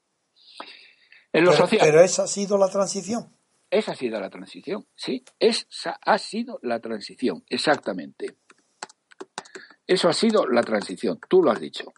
[1.32, 3.34] En lo pero, social, pero esa ha sido la transición.
[3.70, 5.24] Esa ha sido la transición, sí.
[5.38, 8.36] Esa ha sido la transición, exactamente.
[9.86, 11.92] Eso ha sido la transición, tú lo has dicho.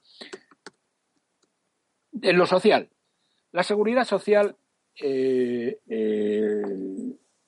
[2.22, 2.90] En lo social,
[3.52, 4.56] la seguridad social
[5.00, 6.62] eh, eh,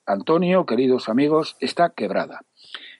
[0.05, 2.41] Antonio, queridos amigos, está quebrada.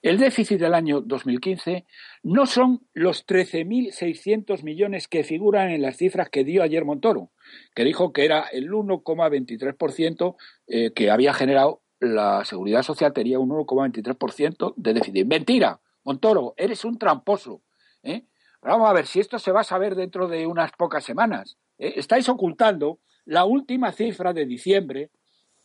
[0.01, 1.85] El déficit del año 2015
[2.23, 7.31] no son los 13.600 millones que figuran en las cifras que dio ayer Montoro,
[7.75, 10.35] que dijo que era el 1,23%
[10.67, 15.27] eh, que había generado la seguridad social, tenía un 1,23% de déficit.
[15.27, 17.61] Mentira, Montoro, eres un tramposo.
[18.63, 21.57] Vamos a ver si esto se va a saber dentro de unas pocas semanas.
[21.77, 22.99] Estáis ocultando
[23.31, 25.09] la última cifra de diciembre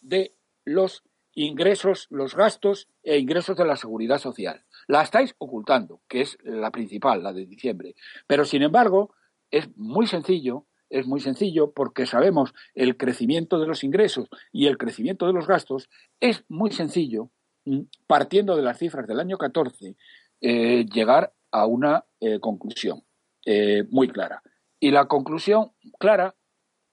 [0.00, 1.02] de los
[1.34, 4.64] ingresos, los gastos e ingresos de la seguridad social.
[4.86, 7.96] La estáis ocultando, que es la principal, la de diciembre.
[8.28, 9.16] Pero, sin embargo,
[9.50, 14.78] es muy sencillo, es muy sencillo porque sabemos el crecimiento de los ingresos y el
[14.78, 15.88] crecimiento de los gastos,
[16.20, 17.32] es muy sencillo,
[17.64, 19.96] mm, partiendo de las cifras del año 14,
[20.40, 23.02] eh, llegar a una eh, conclusión
[23.44, 24.40] eh, muy clara.
[24.78, 26.35] Y la conclusión clara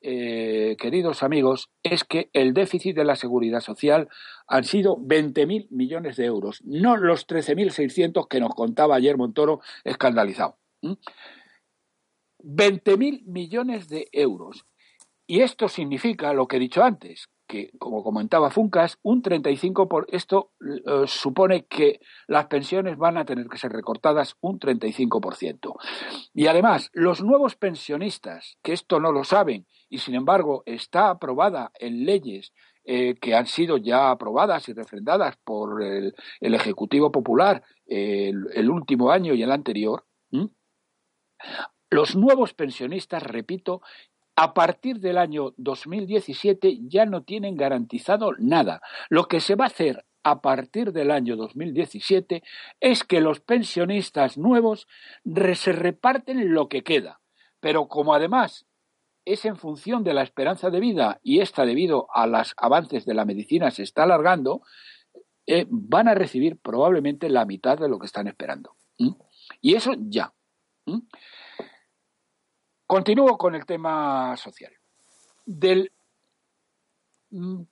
[0.03, 4.09] eh, queridos amigos, es que el déficit de la seguridad social
[4.47, 10.57] han sido 20.000 millones de euros, no los 13.600 que nos contaba ayer Montoro escandalizado.
[12.43, 14.65] 20.000 millones de euros.
[15.25, 20.05] Y esto significa lo que he dicho antes, que, como comentaba Funcas, un 35 por
[20.09, 25.75] esto eh, supone que las pensiones van a tener que ser recortadas un 35%.
[26.33, 31.71] Y además, los nuevos pensionistas, que esto no lo saben y sin embargo está aprobada
[31.79, 32.51] en leyes
[32.83, 39.35] eh, que han sido ya aprobadas y refrendadas por el, Ejecutivo Popular el, último año
[39.35, 40.03] y el anterior,
[41.91, 43.83] los nuevos pensionistas, repito,
[44.35, 48.81] a partir del año 2017 ya no tienen garantizado nada.
[49.09, 52.41] Lo que se va a hacer a partir del año 2017
[52.79, 54.87] es que los pensionistas nuevos
[55.53, 57.19] se reparten lo que queda.
[57.59, 58.65] Pero como además
[59.25, 63.13] es en función de la esperanza de vida y esta debido a los avances de
[63.13, 64.61] la medicina se está alargando,
[65.45, 68.75] eh, van a recibir probablemente la mitad de lo que están esperando.
[69.61, 70.33] Y eso ya.
[72.85, 74.73] Continúo con el tema social.
[75.45, 75.91] Del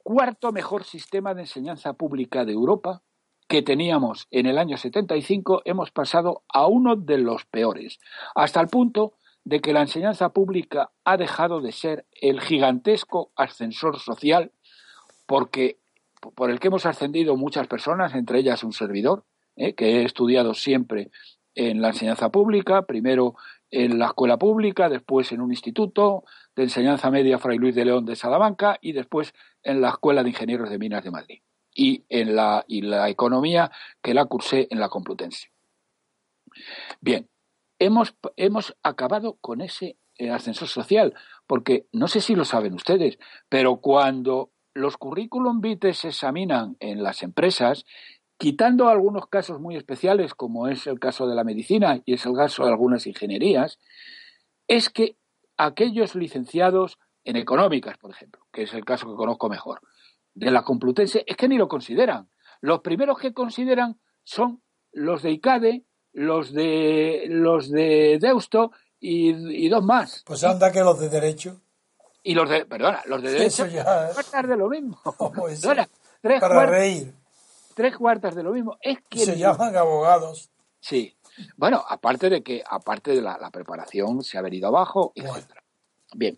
[0.03, 3.03] cuarto mejor sistema de enseñanza pública de Europa
[3.47, 7.99] que teníamos en el año 75, hemos pasado a uno de los peores,
[8.33, 13.99] hasta el punto de que la enseñanza pública ha dejado de ser el gigantesco ascensor
[13.99, 14.51] social
[15.25, 15.79] porque
[16.35, 19.25] por el que hemos ascendido muchas personas, entre ellas un servidor,
[19.55, 21.09] eh, que he estudiado siempre
[21.55, 23.35] en la enseñanza pública, primero
[23.71, 26.23] en la escuela pública, después en un instituto
[26.55, 29.33] de enseñanza media Fray Luis de León de Salamanca y después
[29.63, 31.41] en la Escuela de Ingenieros de Minas de Madrid
[31.73, 33.71] y en la, y la economía
[34.01, 35.51] que la cursé en la Complutense.
[36.99, 37.29] Bien,
[37.81, 41.13] hemos, hemos acabado con ese eh, ascensor social,
[41.47, 43.19] porque no sé si lo saben ustedes,
[43.49, 47.85] pero cuando los currículum vitae se examinan en las empresas,
[48.41, 52.33] Quitando algunos casos muy especiales, como es el caso de la medicina y es el
[52.33, 53.77] caso de algunas ingenierías,
[54.67, 55.15] es que
[55.57, 59.81] aquellos licenciados en económicas, por ejemplo, que es el caso que conozco mejor,
[60.33, 62.31] de la Complutense, es que ni lo consideran.
[62.61, 69.83] Los primeros que consideran son los de ICADE, los de los de Deusto y, dos
[69.83, 70.23] más.
[70.25, 71.59] Pues anda que los de derecho.
[72.23, 73.65] Y los de, perdona, los de derecho.
[73.65, 74.41] Eso ya.
[74.43, 74.99] de lo mismo.
[75.35, 75.65] Pues
[76.39, 77.13] para reír
[77.73, 78.77] tres cuartas de lo mismo.
[78.81, 80.49] Es que se llaman abogados.
[80.79, 81.15] Sí.
[81.55, 85.13] Bueno, aparte de que, aparte de la, preparación, se ha venido abajo,
[86.13, 86.37] Bien.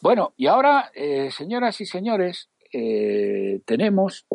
[0.00, 4.26] Bueno, y ahora, eh, señoras y señores, eh, tenemos,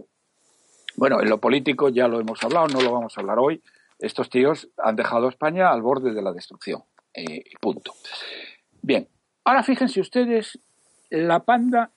[0.96, 3.62] bueno, en lo político ya lo hemos hablado, no lo vamos a hablar hoy.
[4.00, 6.84] Estos tíos han dejado a España al borde de la destrucción.
[7.14, 7.94] Eh, punto.
[8.82, 9.08] Bien,
[9.44, 10.60] ahora fíjense ustedes
[11.10, 11.92] la panda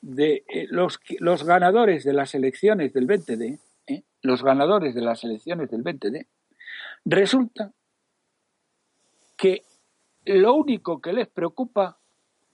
[0.00, 0.98] de eh, los,
[1.44, 4.02] ganadores de las elecciones del 20D, ¿eh?
[4.22, 6.26] los ganadores de las elecciones del 20D,
[7.04, 7.72] resulta
[9.36, 9.64] que
[10.24, 11.98] lo único que les preocupa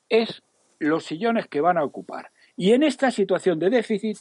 [0.08, 0.42] es
[0.78, 2.30] los sillones que van a ocupar.
[2.56, 4.18] Y en esta situación de déficit,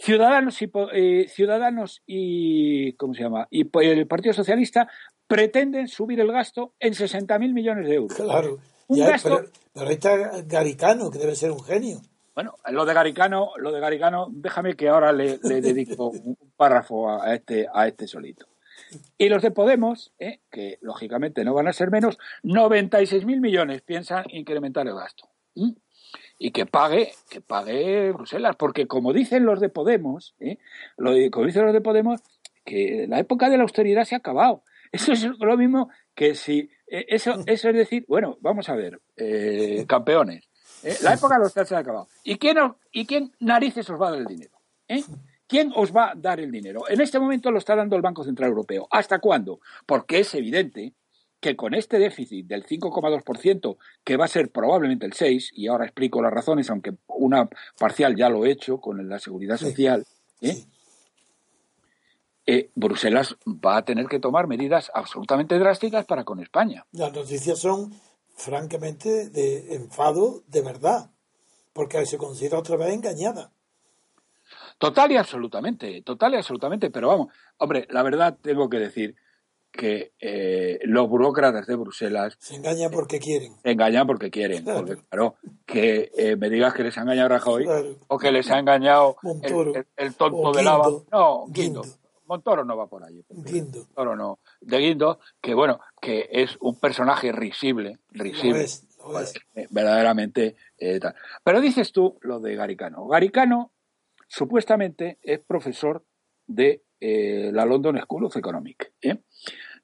[0.00, 3.46] ciudadanos y eh, ciudadanos y ¿cómo se llama?
[3.50, 4.88] y el Partido Socialista
[5.26, 8.16] pretenden subir el gasto en 60.000 millones de euros.
[8.16, 8.58] Claro.
[8.88, 9.42] Un gasto...
[9.72, 12.00] pero, ahí está Garicano, que debe ser un genio.
[12.34, 17.34] Bueno, lo de Garicano, lo de Garicano, déjame que ahora le, dedico un párrafo a
[17.34, 18.46] este, a este solito.
[19.18, 20.40] Y los de Podemos, ¿eh?
[20.50, 25.28] que lógicamente no van a ser menos, 96.000 millones piensan incrementar el gasto.
[26.42, 30.58] Y que pague, que pague Bruselas, porque como dicen los de Podemos, ¿eh?
[30.96, 32.22] lo como dicen los de Podemos,
[32.64, 34.64] que la época de la austeridad se ha acabado.
[34.92, 39.00] Eso es lo mismo que si eh, eso, eso es decir, bueno, vamos a ver,
[39.86, 40.50] campeones.
[40.82, 40.96] ¿Eh?
[41.02, 42.08] La época de los se ha acabado.
[42.24, 42.56] ¿Y quién,
[42.90, 44.52] ¿Y quién narices os va a dar el dinero?
[44.88, 45.02] ¿Eh?
[45.46, 46.88] ¿Quién os va a dar el dinero?
[46.88, 48.86] En este momento lo está dando el Banco Central Europeo.
[48.90, 49.60] ¿Hasta cuándo?
[49.84, 50.94] Porque es evidente
[51.40, 55.86] que con este déficit del 5,2%, que va a ser probablemente el 6%, y ahora
[55.86, 60.06] explico las razones, aunque una parcial ya lo he hecho con la seguridad social,
[60.42, 60.66] ¿eh?
[62.74, 66.84] Bruselas va a tener que tomar medidas absolutamente drásticas para con España.
[66.90, 67.94] Las noticias son
[68.34, 71.10] francamente, de enfado de verdad,
[71.72, 73.52] porque se considera otra vez engañada.
[74.78, 77.28] Total y absolutamente, total y absolutamente, pero vamos,
[77.58, 79.14] hombre, la verdad tengo que decir
[79.72, 82.36] que eh, los burócratas de Bruselas...
[82.40, 83.54] Se engañan porque quieren.
[83.62, 85.36] Se engañan porque quieren, claro.
[85.66, 87.66] que eh, me digas que les ha engañado Rajoy
[88.08, 89.16] o que les ha engañado
[89.96, 90.88] el, tonto de lava.
[91.10, 91.82] No, Guindo.
[92.26, 93.02] Montoro no va por.
[93.28, 93.80] Guindo.
[93.80, 94.38] Montoro no.
[94.60, 98.66] De Guindo, que bueno, que es un personaje risible, risible.
[99.54, 101.14] Eh, verdaderamente eh, tal.
[101.42, 103.06] Pero dices tú lo de Garicano.
[103.06, 103.72] Garicano
[104.28, 106.04] supuestamente es profesor
[106.46, 108.92] de eh, la London School of Economics.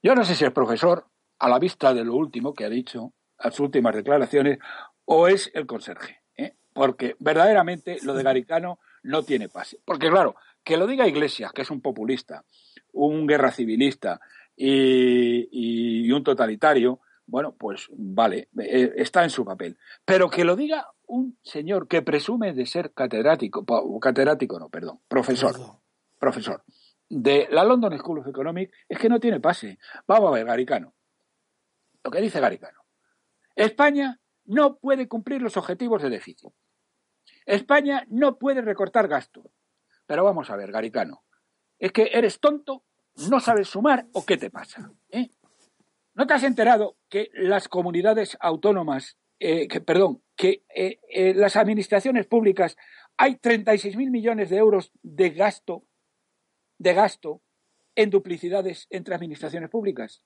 [0.02, 1.06] Yo no sé si es profesor,
[1.38, 4.58] a la vista de lo último que ha dicho, a sus últimas declaraciones,
[5.04, 6.22] o es el conserje.
[6.72, 9.80] porque verdaderamente lo de Garicano no tiene pase.
[9.82, 12.44] Porque claro, que lo diga Iglesias, que es un populista,
[12.92, 14.20] un guerra civilista
[14.54, 19.78] y, un totalitario, bueno, pues vale, eh, está en su papel.
[20.04, 23.64] Pero que lo diga un señor que presume de ser catedrático,
[23.98, 25.54] catedrático no, perdón, profesor,
[26.18, 26.62] profesor
[27.08, 29.78] de la London School of Economics, es que no tiene pase.
[30.06, 30.94] Vamos a ver, Garicano.
[32.04, 32.80] Lo que dice Garicano.
[33.54, 36.52] España no puede cumplir los objetivos de déficit.
[37.44, 39.50] España no puede recortar gasto.
[40.06, 41.24] Pero vamos a ver, Garicano.
[41.78, 42.84] ¿Es que eres tonto?
[43.28, 44.92] ¿No sabes sumar o qué te pasa?
[45.10, 45.30] ¿Eh?
[46.14, 52.26] ¿No te has enterado que las comunidades autónomas, eh, que, perdón, que eh, las administraciones
[52.26, 52.76] públicas
[53.16, 55.84] hay 36.000 millones de euros de gasto,
[56.78, 57.42] de gasto
[57.94, 60.22] en duplicidades entre administraciones públicas?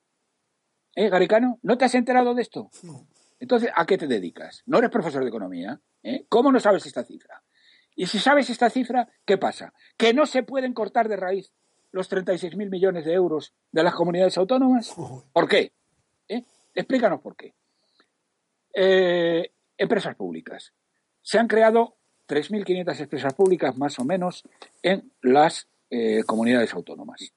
[0.95, 1.59] ¿Eh, Garicano?
[1.61, 2.69] ¿No te has enterado de esto?
[3.39, 4.61] Entonces, ¿a qué te dedicas?
[4.65, 5.79] ¿No eres profesor de economía?
[6.03, 6.25] ¿Eh?
[6.29, 7.43] ¿Cómo no sabes esta cifra?
[7.95, 9.73] Y si sabes esta cifra, ¿qué pasa?
[9.97, 11.53] Que no se pueden cortar de raíz
[11.91, 14.93] los 36.000 millones de euros de las comunidades autónomas.
[15.33, 15.73] ¿Por qué?
[16.27, 16.43] ¿Eh?
[16.73, 17.53] Explícanos por qué.
[18.73, 20.73] Eh, empresas públicas.
[21.21, 21.97] Se han creado
[22.27, 24.43] 3.500 empresas públicas más o menos
[24.81, 25.67] en las
[26.25, 27.33] comunidades autónomas.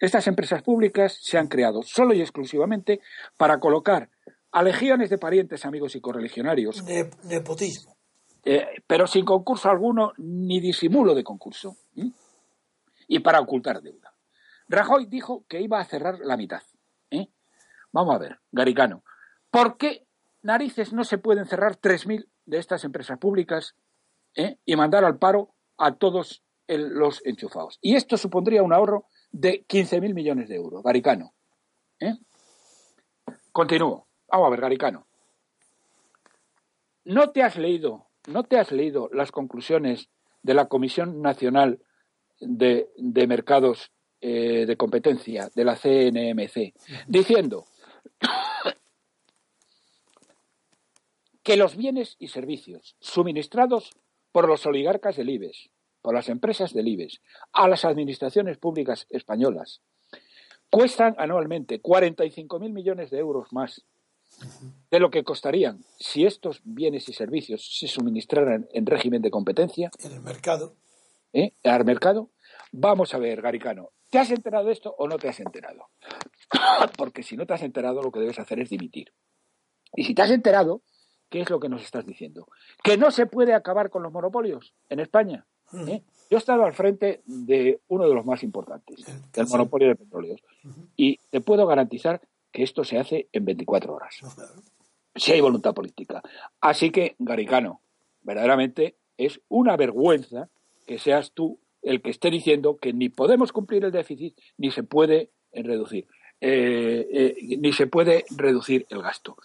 [0.00, 3.00] Estas empresas públicas se han creado solo y exclusivamente
[3.36, 4.10] para colocar
[4.52, 6.82] a legiones de parientes, amigos y correligionarios.
[7.24, 7.96] nepotismo.
[8.44, 11.76] Eh, pero sin concurso alguno ni disimulo de concurso.
[13.08, 14.14] Y para ocultar deuda.
[14.68, 16.62] Rajoy dijo que iba a cerrar la mitad.
[17.10, 17.28] ¿eh?
[17.92, 19.04] Vamos a ver, Garicano.
[19.50, 20.06] ¿Por qué
[20.42, 23.74] narices no se pueden cerrar 3.000 de estas empresas públicas
[24.34, 24.58] ¿eh?
[24.64, 27.78] y mandar al paro a todos los enchufados?
[27.80, 30.82] Y esto supondría un ahorro de 15.000 millones de euros.
[30.82, 31.34] Garicano.
[33.52, 34.06] Continúo.
[34.28, 35.06] Vamos a ver, Garicano.
[37.04, 40.08] ¿No te has leído, no te has leído las conclusiones
[40.42, 41.80] de la Comisión Nacional
[42.40, 42.88] de,
[43.28, 46.74] Mercados eh, de Competencia, de la CNMC,
[47.06, 47.66] diciendo
[51.42, 53.92] que los bienes y servicios suministrados
[54.32, 55.70] por los oligarcas del IBEX,
[56.06, 57.20] por las empresas del IBEX,
[57.52, 59.80] a las administraciones públicas españolas,
[60.70, 63.84] cuestan anualmente 45.000 millones de euros más
[64.88, 69.90] de lo que costarían si estos bienes y servicios se suministraran en régimen de competencia.
[69.98, 70.76] En el mercado.
[71.32, 71.54] ¿Eh?
[71.64, 72.30] Al mercado.
[72.70, 75.88] Vamos a ver, Garicano, ¿te has enterado de esto o no te has enterado?
[76.96, 79.12] Porque si no te has enterado, lo que debes hacer es dimitir.
[79.96, 80.82] Y si te has enterado,
[81.30, 82.46] ¿qué es lo que nos estás diciendo?
[82.84, 85.48] Que no se puede acabar con los monopolios en España.
[85.72, 85.88] Mm.
[85.88, 86.02] ¿eh?
[86.30, 89.04] Yo he estado al frente de uno de los más importantes,
[89.34, 90.40] el monopolio de petróleos.
[90.96, 94.16] Y te puedo garantizar que esto se hace en 24 horas.
[95.14, 96.22] Si hay voluntad política.
[96.60, 97.80] Así que, Garicano,
[98.22, 100.48] verdaderamente es una vergüenza
[100.86, 104.82] que seas tú el que esté diciendo que ni podemos cumplir el déficit ni se
[104.82, 106.08] puede reducir.
[106.40, 109.36] Eh, eh, ni se puede reducir el gasto.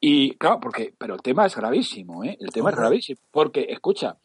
[0.00, 2.36] Y claro, porque, pero el tema es gravísimo, ¿eh?
[2.40, 3.20] El tema es gravísimo.
[3.30, 4.16] Porque, escucha,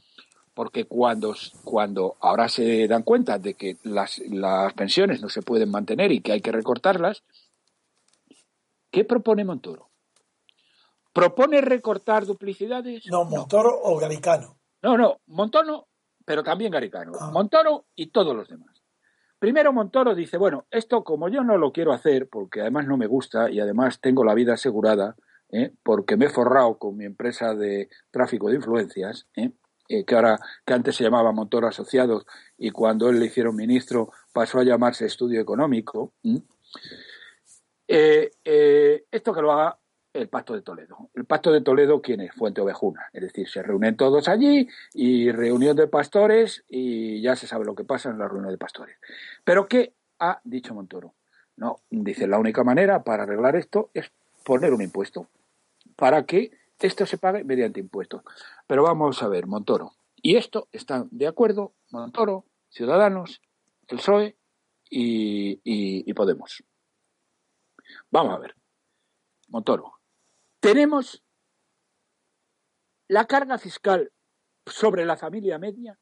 [0.57, 5.69] porque cuando, cuando ahora se dan cuenta de que las, las pensiones no se pueden
[5.69, 7.21] mantener y que hay que recortarlas,
[8.91, 9.91] ¿Qué propone Montoro?
[11.13, 13.05] ¿Propone recortar duplicidades?
[13.05, 14.57] No, Montoro o Garicano.
[14.81, 15.89] No, no, Montoro,
[16.25, 17.11] pero también Garicano.
[17.19, 17.29] Ah.
[17.31, 18.81] Montoro y todos los demás.
[19.37, 23.05] Primero Montoro dice, bueno, esto como yo no lo quiero hacer, porque además no me
[23.05, 25.15] gusta y además tengo la vida asegurada,
[25.49, 25.73] ¿eh?
[25.83, 29.51] porque me he forrado con mi empresa de tráfico de influencias, ¿eh?
[29.89, 32.25] Eh, que ahora que antes se llamaba Montoro Asociados
[32.57, 36.13] y cuando él le hicieron ministro pasó a llamarse Estudio Económico.
[37.87, 39.77] Eh, eh, esto que lo haga
[40.13, 41.09] el Pacto de Toledo.
[41.13, 42.33] El Pacto de Toledo, ¿quién es?
[42.33, 43.07] Fuente Ovejuna.
[43.13, 47.75] Es decir, se reúnen todos allí y reunión de pastores y ya se sabe lo
[47.75, 48.97] que pasa en la reunión de pastores.
[49.43, 51.13] Pero ¿qué ha dicho Montoro?
[51.55, 54.11] No, dice, la única manera para arreglar esto es
[54.43, 55.27] poner un impuesto
[55.95, 58.21] para que esto se pague mediante impuestos.
[58.67, 59.93] Pero vamos a ver, Montoro.
[60.15, 63.41] Y esto están de acuerdo Montoro, Ciudadanos,
[63.87, 64.37] el PSOE
[64.89, 66.63] y Podemos.
[68.11, 68.55] Vamos a ver.
[69.47, 69.93] Montoro.
[70.59, 71.23] Tenemos
[73.07, 74.11] la carga fiscal
[74.65, 75.97] sobre la familia media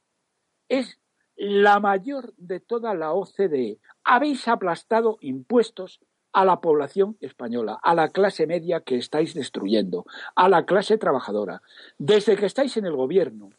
[0.69, 0.99] es
[1.35, 3.79] la mayor de toda la OCDE.
[4.03, 5.99] Habéis aplastado impuestos
[6.35, 10.05] a la población española, a la clase media que estáis destruyendo,
[10.35, 11.61] a la clase trabajadora.
[11.97, 13.51] Desde que estáis en el gobierno,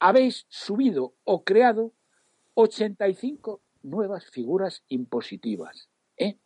[0.00, 1.92] habéis subido o creado
[2.54, 5.88] 85 nuevas figuras impositivas.
[6.16, 6.36] ¿eh?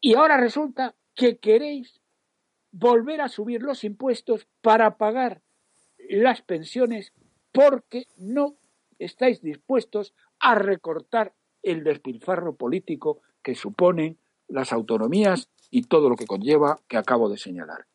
[0.00, 2.00] Y ahora resulta que queréis
[2.72, 5.40] volver a subir los impuestos para pagar
[6.08, 7.12] las pensiones
[7.52, 8.56] porque no
[8.98, 11.32] estáis dispuestos a recortar
[11.62, 14.18] el despilfarro político que suponen
[14.48, 17.86] las autonomías y todo lo que conlleva que acabo de señalar.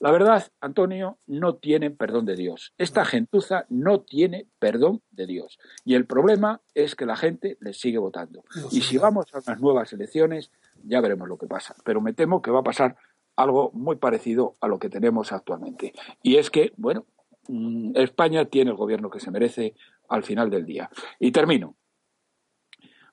[0.00, 2.72] La verdad, Antonio, no tiene perdón de Dios.
[2.78, 5.58] Esta gentuza no tiene perdón de Dios.
[5.84, 8.42] Y el problema es que la gente le sigue votando.
[8.70, 10.50] Y si vamos a unas nuevas elecciones,
[10.84, 11.76] ya veremos lo que pasa.
[11.84, 12.96] Pero me temo que va a pasar
[13.36, 15.92] algo muy parecido a lo que tenemos actualmente.
[16.22, 17.04] Y es que, bueno,
[17.48, 19.74] mm, España tiene el gobierno que se merece
[20.08, 20.88] al final del día.
[21.18, 21.76] Y termino.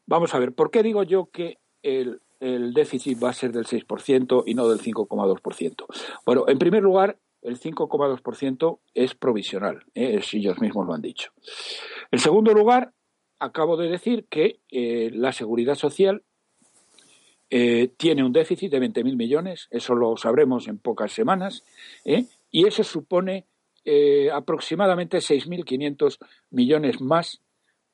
[0.07, 1.59] Vamos a ver, ¿por qué digo yo que
[2.39, 5.85] el déficit va a ser del 6% y no del 5,2%.
[6.25, 10.21] Bueno, en primer lugar, el 5,2% es provisional, ¿eh?
[10.21, 11.31] si ellos mismos lo han dicho.
[12.11, 12.93] En segundo lugar,
[13.39, 16.23] acabo de decir que eh, la seguridad social
[17.49, 21.63] eh, tiene un déficit de 20.000 millones, eso lo sabremos en pocas semanas,
[22.03, 23.45] y eso supone
[24.33, 26.17] aproximadamente 6.500
[26.49, 27.41] millones más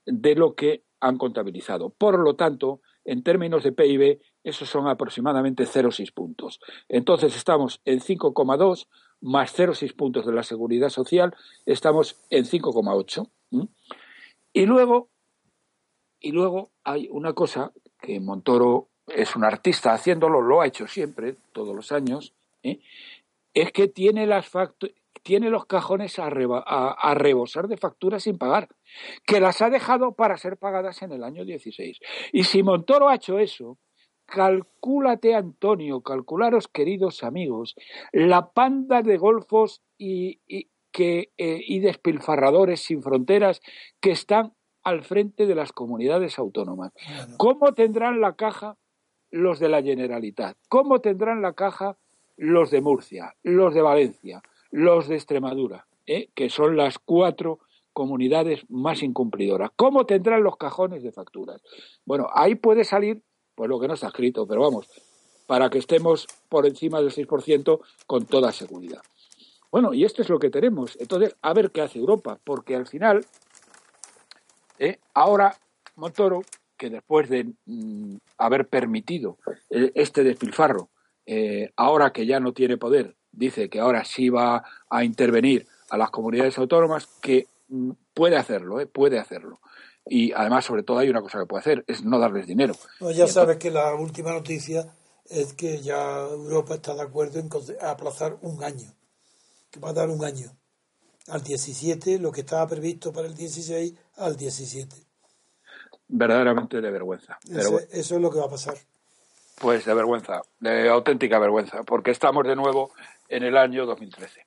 [0.07, 1.90] de lo que han contabilizado.
[1.90, 6.60] Por lo tanto, en términos de PIB, esos son aproximadamente 0,6 puntos.
[6.88, 8.88] Entonces estamos en 5,2
[9.22, 11.36] más 0,6 puntos de la seguridad social,
[11.66, 13.30] estamos en 5,8.
[14.54, 15.10] Y luego,
[16.20, 17.72] y luego hay una cosa
[18.02, 22.80] que Montoro es un artista haciéndolo, lo ha hecho siempre, todos los años, ¿eh?
[23.54, 24.48] es que tiene las
[25.24, 28.68] tiene los cajones a, a, rebosar de facturas sin pagar,
[29.26, 32.00] que las ha dejado para ser pagadas en el año 16.
[32.34, 33.80] Y si Montoro ha hecho eso,
[34.26, 37.76] Calcúlate, Antonio, calcularos, queridos amigos,
[38.12, 40.40] la panda de golfos y,
[40.91, 43.62] que, eh, y despilfarradores sin fronteras
[44.00, 46.94] que están al frente de las comunidades autónomas.
[47.38, 48.78] ¿Cómo tendrán la caja
[49.30, 50.58] los de la Generalitat?
[50.68, 51.98] ¿Cómo tendrán la caja
[52.36, 54.41] los de Murcia, los de Valencia,
[54.74, 56.30] los de Extremadura, eh?
[56.34, 57.60] que son las cuatro
[57.94, 59.70] comunidades más incumplidoras?
[59.76, 61.62] ¿Cómo tendrán los cajones de facturas?
[62.06, 63.22] Bueno, ahí puede salir
[63.54, 64.90] pues lo que no está escrito, pero vamos,
[65.45, 69.04] para que estemos por encima del 6% con toda seguridad.
[69.72, 70.98] Bueno, y esto es lo que tenemos.
[71.00, 73.24] Entonces, a ver qué hace Europa, porque al final,
[74.80, 75.56] eh, ahora
[75.95, 76.41] Montoro,
[76.78, 79.38] que después de mm, haber permitido
[79.70, 80.90] eh, este despilfarro,
[81.28, 85.98] eh, ahora que ya no tiene poder, dice que ahora sí va a intervenir a
[85.98, 89.60] las comunidades autónomas, que mm, puede hacerlo, puede hacerlo.
[90.06, 92.74] Y además, sobre todo, hay una cosa que puede hacer, es no darles dinero.
[93.16, 94.94] ya sabes que la última noticia
[95.26, 97.50] es que ya Europa está de acuerdo en
[97.82, 98.94] aplazar un año,
[99.72, 100.52] que va a dar un año,
[101.28, 104.96] al 17, lo que estaba previsto para el 16, al 17.
[106.10, 107.40] Verdaderamente de vergüenza.
[107.50, 108.78] Eso, eso es lo que va a pasar.
[109.62, 112.92] Pues de vergüenza, de auténtica vergüenza, porque estamos de nuevo
[113.36, 114.46] en el año 2013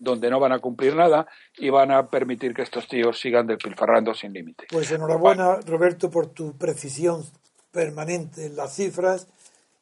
[0.00, 1.26] donde no van a cumplir nada
[1.58, 4.66] y van a permitir que estos tíos sigan despilfarrando sin límite.
[4.70, 7.22] Pues enhorabuena, Roberto, por tu precisión
[7.70, 9.28] permanente en las cifras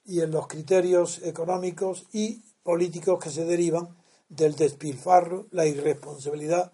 [0.05, 3.97] y en los criterios económicos y políticos que se derivan
[4.29, 6.73] del despilfarro, la irresponsabilidad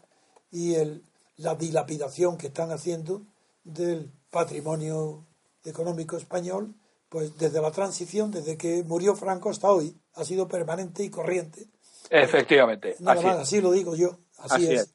[0.50, 1.04] y el,
[1.36, 3.22] la dilapidación que están haciendo
[3.62, 5.26] del patrimonio
[5.64, 6.74] económico español,
[7.14, 11.68] pues desde la transición, desde que murió Franco hasta hoy, ha sido permanente y corriente
[12.10, 12.96] Efectivamente.
[13.06, 14.18] así, lo digo yo.
[14.38, 14.92] Así, es.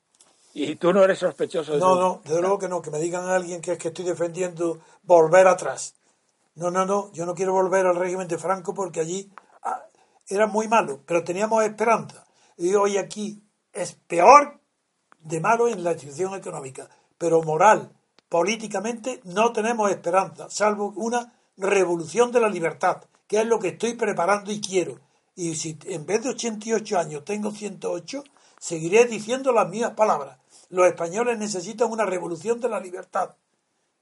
[0.54, 2.82] Y tú no eres sospechoso de No, no, desde luego que no.
[2.82, 5.96] Que me digan a alguien que es que estoy defendiendo volver atrás.
[6.56, 7.10] No, no, no.
[7.14, 9.32] Yo no quiero volver al régimen de Franco porque allí
[9.64, 9.86] ah,
[10.28, 12.26] era muy malo, pero teníamos esperanza.
[12.58, 13.41] Y hoy aquí
[13.72, 14.60] es peor
[15.22, 17.94] de malo en la institución económica, pero moral,
[18.28, 23.94] políticamente no tenemos esperanza, salvo una revolución de la libertad, que es lo que estoy
[23.94, 24.99] preparando y quiero
[25.40, 28.26] y si en vez de 88 años tengo 108,
[28.60, 30.38] seguiré diciendo las mismas palabras.
[30.68, 33.36] Los españoles necesitan una revolución de la libertad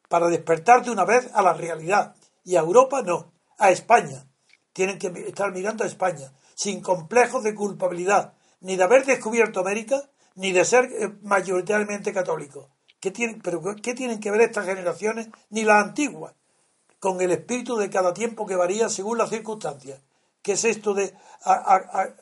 [0.09, 2.15] para despertar de una vez a la realidad.
[2.43, 4.25] Y a Europa no, a España.
[4.73, 10.09] Tienen que estar mirando a España, sin complejos de culpabilidad, ni de haber descubierto América,
[10.33, 12.65] ni de ser eh, mayoritariamente católicos.
[12.99, 16.33] ¿Qué tienen, pero ¿qué tienen que ver estas generaciones, ni las antiguas,
[16.99, 20.01] con el espíritu de cada tiempo que varía según las circunstancias?
[20.41, 21.13] ¿Qué es esto de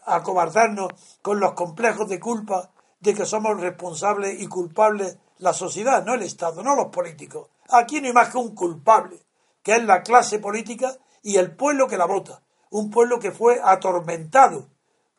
[0.05, 0.91] acobardarnos
[1.21, 6.23] con los complejos de culpa de que somos responsables y culpables la sociedad, no el
[6.23, 7.49] Estado, no los políticos?
[7.69, 9.19] Aquí no hay más que un culpable,
[9.61, 12.41] que es la clase política y el pueblo que la vota.
[12.71, 14.67] Un pueblo que fue atormentado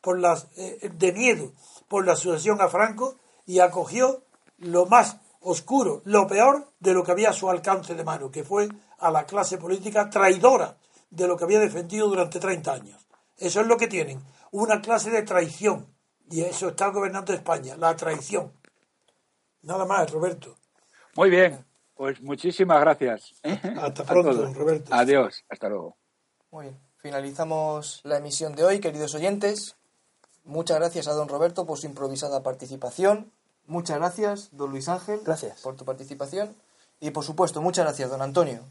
[0.01, 1.51] por las, eh, de miedo
[1.87, 3.15] por la sucesión a Franco
[3.45, 4.23] y acogió
[4.57, 8.43] lo más oscuro, lo peor de lo que había a su alcance de mano, que
[8.43, 10.77] fue a la clase política traidora
[11.09, 13.07] de lo que había defendido durante 30 años.
[13.37, 14.21] Eso es lo que tienen,
[14.51, 15.93] una clase de traición
[16.29, 18.51] Y eso está gobernando España, la traición.
[19.61, 20.55] Nada más, Roberto.
[21.15, 21.65] Muy bien,
[21.95, 23.33] pues muchísimas gracias.
[23.43, 24.93] Hasta pronto, Roberto.
[24.93, 25.95] Adiós, hasta luego.
[26.51, 29.75] Muy bien, finalizamos la emisión de hoy, queridos oyentes.
[30.43, 33.31] Muchas gracias a don Roberto por su improvisada participación.
[33.65, 35.61] Muchas gracias, don Luis Ángel, Gracias.
[35.61, 36.55] por tu participación.
[36.99, 38.63] Y por supuesto, muchas gracias, don Antonio.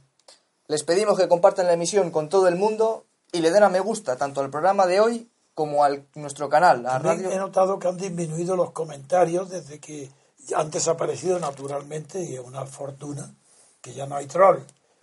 [0.69, 3.81] Les pedimos que compartan la emisión con todo el mundo y le den a me
[3.81, 7.31] gusta tanto al programa de hoy como a nuestro canal, a Radio.
[7.31, 10.11] he notado que han disminuido los comentarios desde que
[10.55, 13.35] antes ha aparecido naturalmente y es una fortuna
[13.81, 14.59] que ya no hay troll.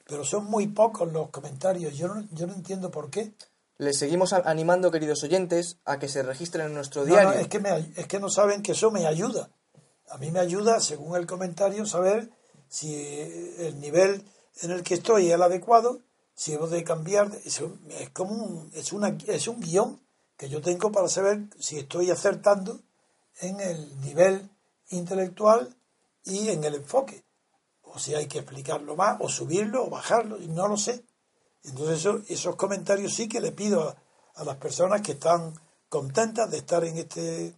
[0.06, 1.96] Pero son muy pocos los comentarios.
[1.96, 3.32] Yo no, yo no entiendo por qué.
[3.78, 7.30] Les seguimos animando, queridos oyentes, a que se registren en nuestro No, diario.
[7.32, 9.50] no, es, que me es que no saben que eso me ayuda.
[10.10, 12.30] A mí me ayuda, según el comentario, saber
[12.68, 12.94] si
[13.60, 14.24] el nivel
[14.62, 16.00] en el que estoy es el adecuado,
[16.36, 17.32] si debo de cambiar.
[17.46, 17.62] Es
[18.14, 20.02] como un, es, una, es un guion
[20.38, 22.80] que yo tengo para saber si estoy acertando
[23.40, 24.50] en el nivel
[24.90, 25.76] intelectual
[26.24, 27.24] y en el enfoque.
[27.84, 31.04] O si hay que explicarlo más, o subirlo, o bajarlo, y no lo sé.
[31.64, 33.96] Entonces eso- esos comentarios sí que le pido a,
[34.36, 35.54] a las personas que están
[35.90, 37.54] contentas de estar en este